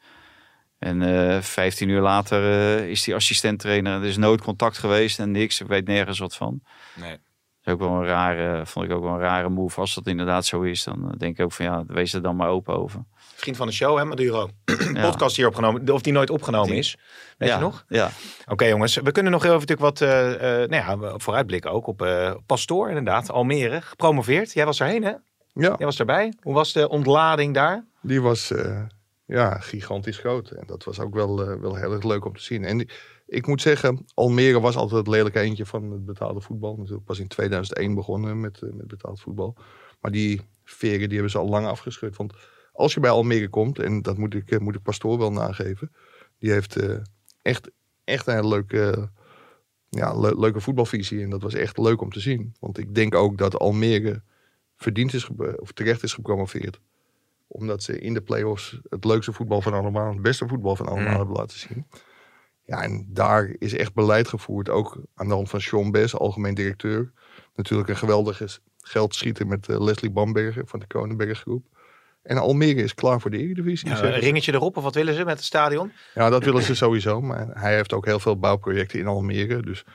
[0.84, 1.02] En
[1.36, 2.44] eh 15 uur later
[2.78, 4.02] eh, is die assistent-trainer.
[4.02, 5.62] Er is nooit contact geweest en niks.
[5.62, 6.62] Ik weet nergens wat van.
[6.96, 7.10] Nee.
[7.12, 9.80] Dat is ook wel een rare, vond ik ook wel een rare move.
[9.80, 12.36] Als dat inderdaad zo is, dan eh, denk ik ook van ja, wees er dan
[12.36, 13.04] maar open over.
[13.36, 14.50] Vriend van de show, hè, Maduro.
[14.94, 15.02] Ja.
[15.10, 16.98] Podcast hier opgenomen, of die nooit opgenomen Die- is.
[17.38, 17.86] Weet ja, je nog?
[17.88, 18.10] Ja.
[18.48, 21.88] Oké jongens, we kunnen nog heel even natuurlijk wat eh, eh, nou ja, vooruitblikken ook
[21.88, 23.32] op eh Pastoor inderdaad.
[23.32, 24.54] Almere, gepromoveerd.
[24.54, 25.10] Jij was erheen hè?
[25.54, 26.34] Ja, Jij was erbij.
[26.42, 27.86] Hoe was de ontlading daar?
[28.02, 28.82] die was eh,
[29.34, 30.50] ja, gigantisch groot.
[30.52, 32.64] En dat was ook wel, eh, wel heel erg leuk om te zien.
[32.64, 32.88] En
[33.28, 36.76] ik moet zeggen, Almere was altijd het lelijke eentje van het betaalde voetbal.
[36.76, 39.56] Natuurlijk pas in 2001 begonnen met, eh, met betaald voetbal.
[40.02, 42.16] Maar die veren die hebben ze al lang afgeschud.
[42.16, 42.34] Want
[42.74, 45.92] als je bij Almere komt, en dat moet ik, eh, moet ik Pastoor wel nageven.
[46.40, 46.78] Die heeft
[47.42, 47.72] echt,
[48.04, 49.10] echt een leuke,
[49.90, 51.24] ja, le- leuke voetbalvisie.
[51.24, 52.56] En dat was echt leuk om te zien.
[52.60, 54.22] Want ik denk ook dat Almere
[54.76, 56.80] verdiend is, of terecht is gepromoveerd
[57.48, 61.10] omdat ze in de play-offs het leukste voetbal van allemaal, het beste voetbal van allemaal
[61.12, 61.16] Mm.
[61.18, 61.88] hebben laten zien.
[62.66, 64.70] Ja, en daar is echt beleid gevoerd.
[64.70, 67.12] Ook aan de hand van Sean Bess, algemeen directeur.
[67.56, 71.66] Natuurlijk een geweldige geldschieter met eh, Leslie Bamberger van de Kronenberg Groep.
[72.22, 73.90] En Almere is klaar voor de Eredivisie.
[73.90, 75.92] Ja, een ringetje erop of wat willen ze met het stadion?
[76.14, 77.22] Ja, dat willen ze sowieso.
[77.22, 79.62] Maar hij heeft ook heel veel bouwprojecten in Almere.
[79.62, 79.86] Dus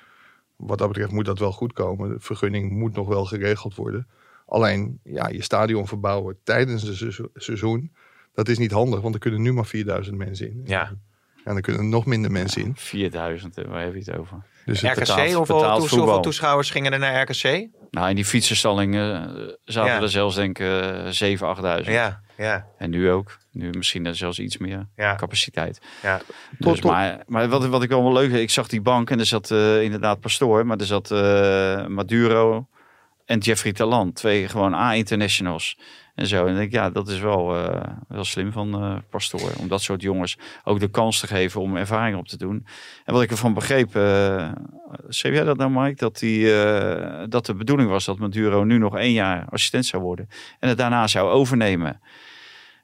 [0.57, 2.09] wat dat betreft moet dat wel goed komen.
[2.09, 4.07] De vergunning moet nog wel geregeld worden.
[4.49, 7.93] Alleen, ja, je stadion verbouwen tijdens het seizo- seizoen,
[8.35, 9.01] dat is niet handig.
[9.01, 10.61] Want er kunnen nu maar 4000 mensen in.
[10.65, 10.93] Ja.
[11.45, 12.73] En er kunnen nog minder mensen in.
[12.77, 14.37] 4000, hè, waar heb je het over?
[14.65, 17.69] Dus het, RKC, betaald- hoeveel, betaald toeschouwers gingen er naar RKC?
[17.91, 19.23] Nou, in die fietsenstalling eh,
[19.65, 20.01] zaten Ja.
[20.03, 21.93] er zelfs denk ik eh 7.000, 8.000.
[21.95, 23.39] Ja, ja, En nu ook.
[23.51, 25.15] Nu misschien er zelfs iets meer ja.
[25.15, 25.81] capaciteit.
[26.03, 26.21] ja.
[26.59, 29.11] Dus, tot- maar maar wat, wat ik wel wel leuk vind, ik zag die bank
[29.11, 32.69] en er zat eh, inderdaad Pastoor, maar er zat eh, Maduro
[33.29, 34.15] en Jeffrey Talant.
[34.15, 35.79] Twee gewoon A-internationals
[36.15, 36.47] en zo.
[36.47, 39.53] En ik ja, dat is wel, eh, wel slim van eh Pastoor.
[39.59, 42.67] Om dat soort jongens ook de kans te geven om ervaring op te doen.
[43.05, 44.53] En wat ik ervan begreep, eh
[45.09, 45.95] schreef jij dat nou Mike?
[45.97, 46.45] Dat, die,
[47.29, 50.29] dat de bedoeling was dat Maduro nu nog één jaar assistent zou worden.
[50.59, 52.01] En het daarna zou overnemen.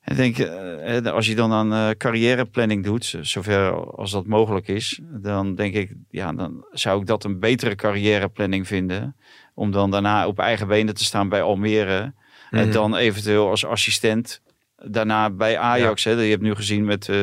[0.00, 5.54] En ik denk, als je dan aan carrièreplanning doet, zover als dat mogelijk is, dan
[5.54, 9.16] denk ik, ja, dan zou ik dat een betere carrièreplanning vinden.
[9.54, 12.12] Om dan daarna op eigen benen te staan bij Almere.
[12.50, 12.72] En Mhm.
[12.72, 14.40] dan eventueel als assistent
[14.76, 16.04] daarna bij Ajax.
[16.04, 16.10] Hè.
[16.10, 17.16] Je hebt nu gezien met eh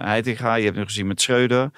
[0.00, 1.70] Heitinga, je hebt nu gezien met Schreuder.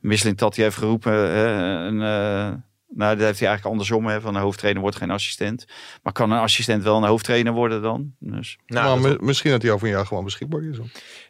[0.00, 1.46] Misselin Tati heeft geroepen, hè,
[1.86, 2.54] een, eh,
[2.94, 4.06] Nou, dat heeft hij eigenlijk andersom.
[4.06, 5.64] Hè, van een hoofdtrainer wordt geen assistent.
[6.02, 8.12] Maar kan een assistent wel een hoofdtrainer worden dan?
[8.18, 10.78] Dus, Nou, maar dat- misschien dat hij over een jaar gewoon beschikbaar is.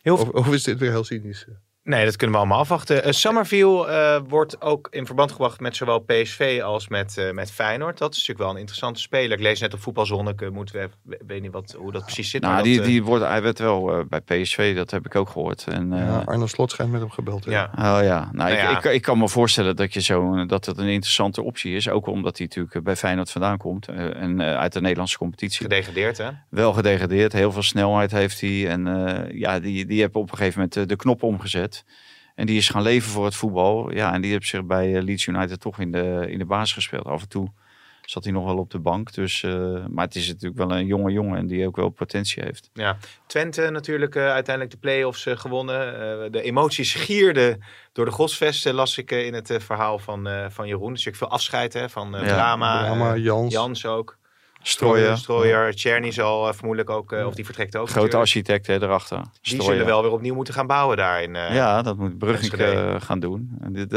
[0.02, 1.46] Heel Of, of is dit weer heel cynisch?
[1.88, 3.06] Nee, dat kunnen we allemaal afwachten.
[3.06, 7.50] Uh, Summerville eh, wordt ook in verband gebracht met zowel PSV als met, eh, met
[7.50, 7.98] Feyenoord.
[7.98, 9.36] Dat is natuurlijk wel een interessante speler.
[9.36, 10.88] Ik lees net op voetbalzone, ik moeten we
[11.26, 12.42] weet niet wat, hoe dat precies zit.
[12.42, 15.14] nou, maar die, dat, die wordt, hij werd wel eh, bij PSV, dat heb ik
[15.14, 15.66] ook gehoord.
[15.66, 17.42] En, eh, Ja, Arno Slot schijnt met hem gebeld.
[17.42, 17.60] te ja.
[17.60, 17.98] hebben.
[17.98, 18.78] Oh ja, nou, ik, ja.
[18.78, 21.88] Ik, ik kan me voorstellen dat, je zo, dat het een interessante optie is.
[21.88, 23.88] Ook omdat hij natuurlijk bij Feyenoord vandaan komt.
[23.88, 25.62] eh, en eh, uit de Nederlandse competitie.
[25.62, 26.30] gedegradeerd, hè?
[26.48, 28.68] Wel gedegradeerd, heel veel snelheid heeft hij.
[28.68, 31.77] En eh, ja, die, die heeft op een gegeven moment de, de knop omgezet.
[32.34, 33.92] En die is gaan leven voor het voetbal.
[33.92, 36.72] Ja, en die heeft zich bij eh, Leeds United toch in de, in de baas
[36.72, 37.04] gespeeld.
[37.04, 37.48] Af en toe
[38.02, 39.12] zat hij nog wel op de bank.
[39.14, 42.42] Dus, eh, maar het is natuurlijk wel een jonge jongen en die ook wel potentie
[42.42, 42.70] heeft.
[42.72, 42.96] Ja.
[43.26, 45.94] Twente natuurlijk eh, uiteindelijk de play-offs gewonnen.
[45.94, 47.62] Eh, de emoties gierden
[47.92, 50.92] door de godsvesten, las ik in het verhaal van, eh, van Jeroen.
[50.92, 52.84] Dus ik veel afscheid hè, van eh, Ja, drama.
[52.84, 53.52] Drama, Jans.
[53.52, 54.17] Jans ook.
[54.62, 55.74] Strooien, Strooier.
[55.74, 57.88] Czerny zal eh, vermoedelijk ook, eh, of die vertrekt ook.
[57.88, 58.22] grote natuurlijk.
[58.22, 59.22] architect hè, erachter.
[59.42, 62.94] Die zullen wel weer opnieuw moeten gaan bouwen daar in, eh, Ja, dat moet eh,
[62.98, 63.56] gaan doen.
[63.60, 63.96] En dit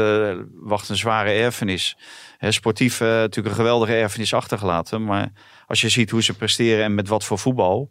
[0.52, 1.96] wacht een zware erfenis.
[2.38, 5.04] Hè, sportief natuurlijk een geweldige erfenis achtergelaten.
[5.04, 5.32] Maar
[5.66, 7.90] als je ziet hoe ze presteren en met wat voor voetbal.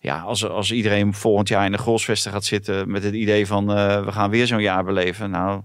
[0.00, 3.66] Ja, als, als iedereen volgend jaar in de Golsvesten gaat zitten met het idee van
[4.04, 5.30] we gaan weer zo'n jaar beleven.
[5.30, 5.60] Nou,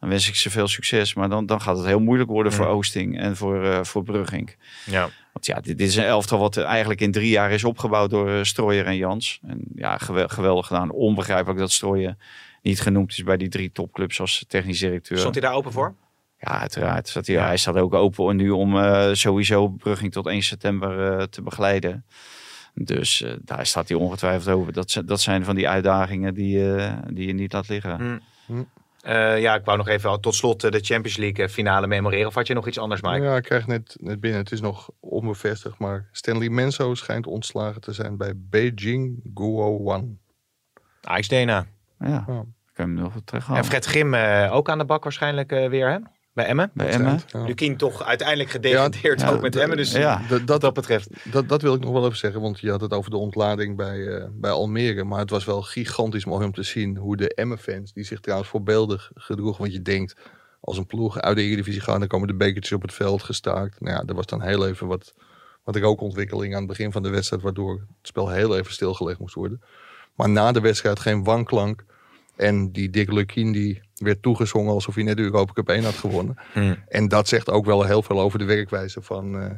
[0.00, 1.14] dan wens ik ze veel succes.
[1.14, 2.66] Maar dan, dan gaat het heel moeilijk worden voor.
[2.66, 4.56] Oosting en voor, eh voor Brugink.
[4.86, 5.08] ja.
[5.32, 8.30] Want ja, dit, dit is een elftal wat eigenlijk in drie jaar is opgebouwd door
[8.30, 9.40] eh, Strooier en Jans.
[9.46, 10.90] En ja, gewel- geweldig gedaan.
[10.90, 12.16] Onbegrijpelijk dat Strooier
[12.62, 15.18] niet genoemd is bij die drie topclubs als technisch directeur.
[15.18, 15.94] Stond hij daar open voor?
[16.40, 17.08] Ja, uiteraard.
[17.08, 17.46] Zat hij, Ja.
[17.46, 22.04] hij staat ook open nu om eh, sowieso Brugging tot 1 september eh, te begeleiden.
[22.74, 24.72] Dus eh, daar staat hij ongetwijfeld over.
[24.72, 28.22] Dat, zijn- dat zijn van die uitdagingen die, eh, die je niet laat liggen.
[28.46, 28.62] Hm.
[29.08, 32.26] Eh, ja, ik wou nog even tot slot eh, de Champions League eh, finale memoreren.
[32.26, 33.22] Of had je nog iets anders, Mike?
[33.22, 34.40] Ja, ik krijg net, net binnen.
[34.40, 40.06] Het is nog onbevestigd, maar Stanley Menzo schijnt ontslagen te zijn bij Beijing Guo One.
[41.02, 41.66] Ajax Dena.
[41.98, 42.40] Ja, Ja.
[42.66, 43.62] ik kan hem nog terughalen.
[43.62, 45.98] En Fred Grim eh, ook aan de bak waarschijnlijk eh, weer, hè?
[46.38, 46.70] Bij Emmen.
[46.74, 47.20] Bij Emmen.
[47.26, 47.44] Ja.
[47.44, 49.76] Lukien toch uiteindelijk gedegradeerd Ja, ook met Emmen.
[49.76, 50.22] Dus ja.
[50.28, 51.10] Dat, dat, dat betreft.
[51.32, 53.76] dat, dat wil ik nog wel even zeggen, want je had het over de ontlading
[53.76, 55.04] bij, eh, bij Almere.
[55.04, 58.50] Maar het was wel gigantisch mooi om te zien hoe de Emmen-fans, die zich trouwens
[58.50, 59.60] voorbeeldig gedroegen.
[59.60, 60.14] Want je denkt,
[60.60, 63.80] als een ploeg uit de Eredivisie gaat, dan komen de bekertjes op het veld gestaakt.
[63.80, 65.14] Nou ja, er was dan heel even wat,
[65.64, 69.34] wat rookontwikkeling aan het begin van de wedstrijd, waardoor het spel heel even stilgelegd moest
[69.34, 69.62] worden.
[70.14, 71.84] Maar na de wedstrijd geen wanklank.
[72.36, 75.94] En die Dick Lukien die werd toegezongen alsof hij net de Europa Cup 1 had
[75.94, 76.36] gewonnen.
[76.52, 76.74] Hm.
[76.88, 79.50] En dat zegt ook wel heel veel over de werkwijze van, eh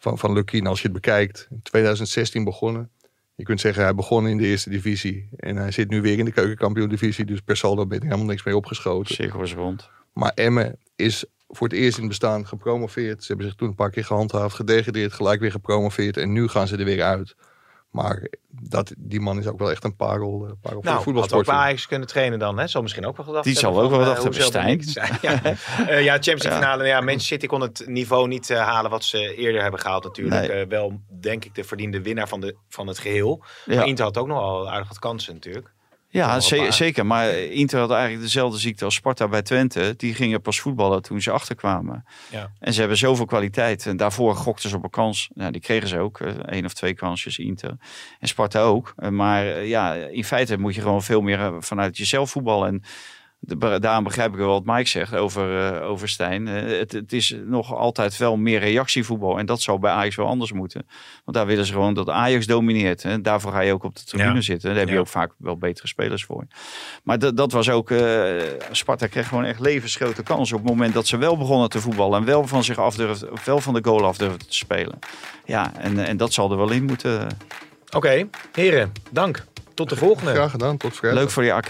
[0.00, 0.66] van, van Lukien.
[0.66, 2.90] Als je het bekijkt, in 2016 begonnen.
[3.34, 5.28] Je kunt zeggen, hij begon in de eerste divisie.
[5.36, 7.24] En hij zit nu weer in de keukenkampioen divisie.
[7.24, 9.14] Dus per saldo ben ik helemaal niks mee opgeschoten.
[9.14, 9.90] Cirkels rond.
[10.12, 13.20] Maar Emmen is voor het eerst in het bestaan gepromoveerd.
[13.20, 16.16] Ze hebben zich toen een paar keer gehandhaafd, gedegradeerd, gelijk weer gepromoveerd.
[16.16, 17.36] En nu gaan ze er weer uit.
[17.90, 21.20] Maar dat, die man is ook wel echt een parel, eh, parel voor de Nou,
[21.20, 22.58] had ook bij Ajax kunnen trainen dan.
[22.58, 22.66] Hè?
[22.66, 24.66] Zal misschien ook wel gedacht Die zal ook wel eh, gedacht hebben, Stijn.
[24.76, 25.18] niet zijn?
[25.22, 26.54] Ja, Eh, ja Champions League Ja.
[26.58, 26.86] finale.
[26.86, 30.40] Ja, Manchester City kon het niveau niet eh, halen wat ze eerder hebben gehaald natuurlijk.
[30.40, 30.50] Nee.
[30.60, 33.44] Eh, wel, denk ik, de verdiende winnaar van, de, van het geheel.
[33.64, 33.74] Ja.
[33.76, 35.72] Maar Inter had ook nog wel aardig wat kansen natuurlijk.
[36.12, 36.40] Ja,
[36.70, 37.06] zeker.
[37.06, 39.94] Maar Inter had eigenlijk dezelfde ziekte als Sparta bij Twente.
[39.96, 42.04] Die gingen pas voetballen toen ze achterkwamen.
[42.30, 42.50] Ja.
[42.58, 43.86] En ze hebben zoveel kwaliteit.
[43.86, 45.30] En daarvoor gokten ze op een kans.
[45.34, 46.20] Nou, die kregen ze ook.
[46.20, 47.76] eh, één of twee kansjes Inter.
[48.20, 48.92] En Sparta ook.
[48.96, 52.68] Eh, Maar eh, ja, in feite moet je gewoon veel meer vanuit jezelf voetballen.
[52.68, 52.82] En
[53.42, 56.48] de- daarom begrijp ik wel wat Mike zegt over, eh, over Stijn.
[56.48, 59.38] Eh, het, het is nog altijd wel meer reactievoetbal.
[59.38, 60.86] En dat zou bij Ajax wel anders moeten.
[61.24, 63.04] Want daar willen ze gewoon dat Ajax domineert.
[63.04, 64.40] En daarvoor ga je ook op de tribune Ja.
[64.40, 64.68] zitten.
[64.68, 65.00] Daar heb je Ja.
[65.00, 66.46] ook vaak wel betere spelers voor.
[67.04, 67.90] Maar dat, dat was ook.
[67.90, 68.32] eh,
[68.70, 70.56] Sparta kreeg gewoon echt levensgrote kansen.
[70.56, 72.18] op het moment dat ze wel begonnen te voetballen.
[72.20, 74.98] en wel van zich af durfden, of wel van de goal af durfden te spelen.
[75.44, 77.26] Ja, en, en dat zal er wel in moeten.
[77.96, 79.44] Oké, heren, dank.
[79.74, 80.30] Tot de volgende.
[80.32, 81.20] Graag gedaan, tot vrijdag.
[81.20, 81.68] Leuk voor die AK.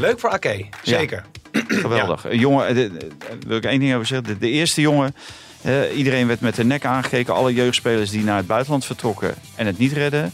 [0.00, 0.08] Toch?
[0.08, 1.24] Leuk voor Ake, zeker.
[1.68, 2.24] Geweldig.
[2.24, 3.08] Een jongen, eh, de- de-
[3.46, 4.26] wil ik één ding over zeggen.
[4.26, 5.14] De, de eerste jongen,
[5.62, 7.34] eh, iedereen werd met de nek aangekeken.
[7.34, 10.32] Alle jeugdspelers die naar het buitenland vertrokken en het niet redden.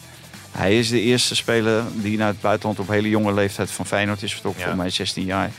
[0.50, 4.22] Hij is de eerste speler die naar het buitenland op hele jonge leeftijd van Feyenoord
[4.22, 4.62] is vertrokken.
[4.62, 4.68] Ja.
[4.68, 5.50] Voor mij 16 jaar.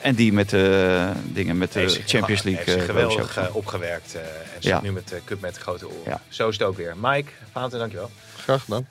[0.00, 2.64] En die met de dingen met de Heeft Champions League.
[2.64, 4.14] heeft zich eh, geweldig eh, opgewerkt.
[4.14, 4.80] eh, en zit Ja.
[4.80, 6.00] nu met de cup met de grote oren.
[6.04, 6.20] Ja.
[6.28, 6.94] Zo is het ook weer.
[7.00, 8.10] Mike, Valentin, dankjewel.
[8.36, 8.88] Graag gedaan.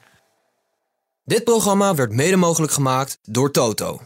[1.24, 4.02] Dit programma werd mede mogelijk gemaakt door Toto.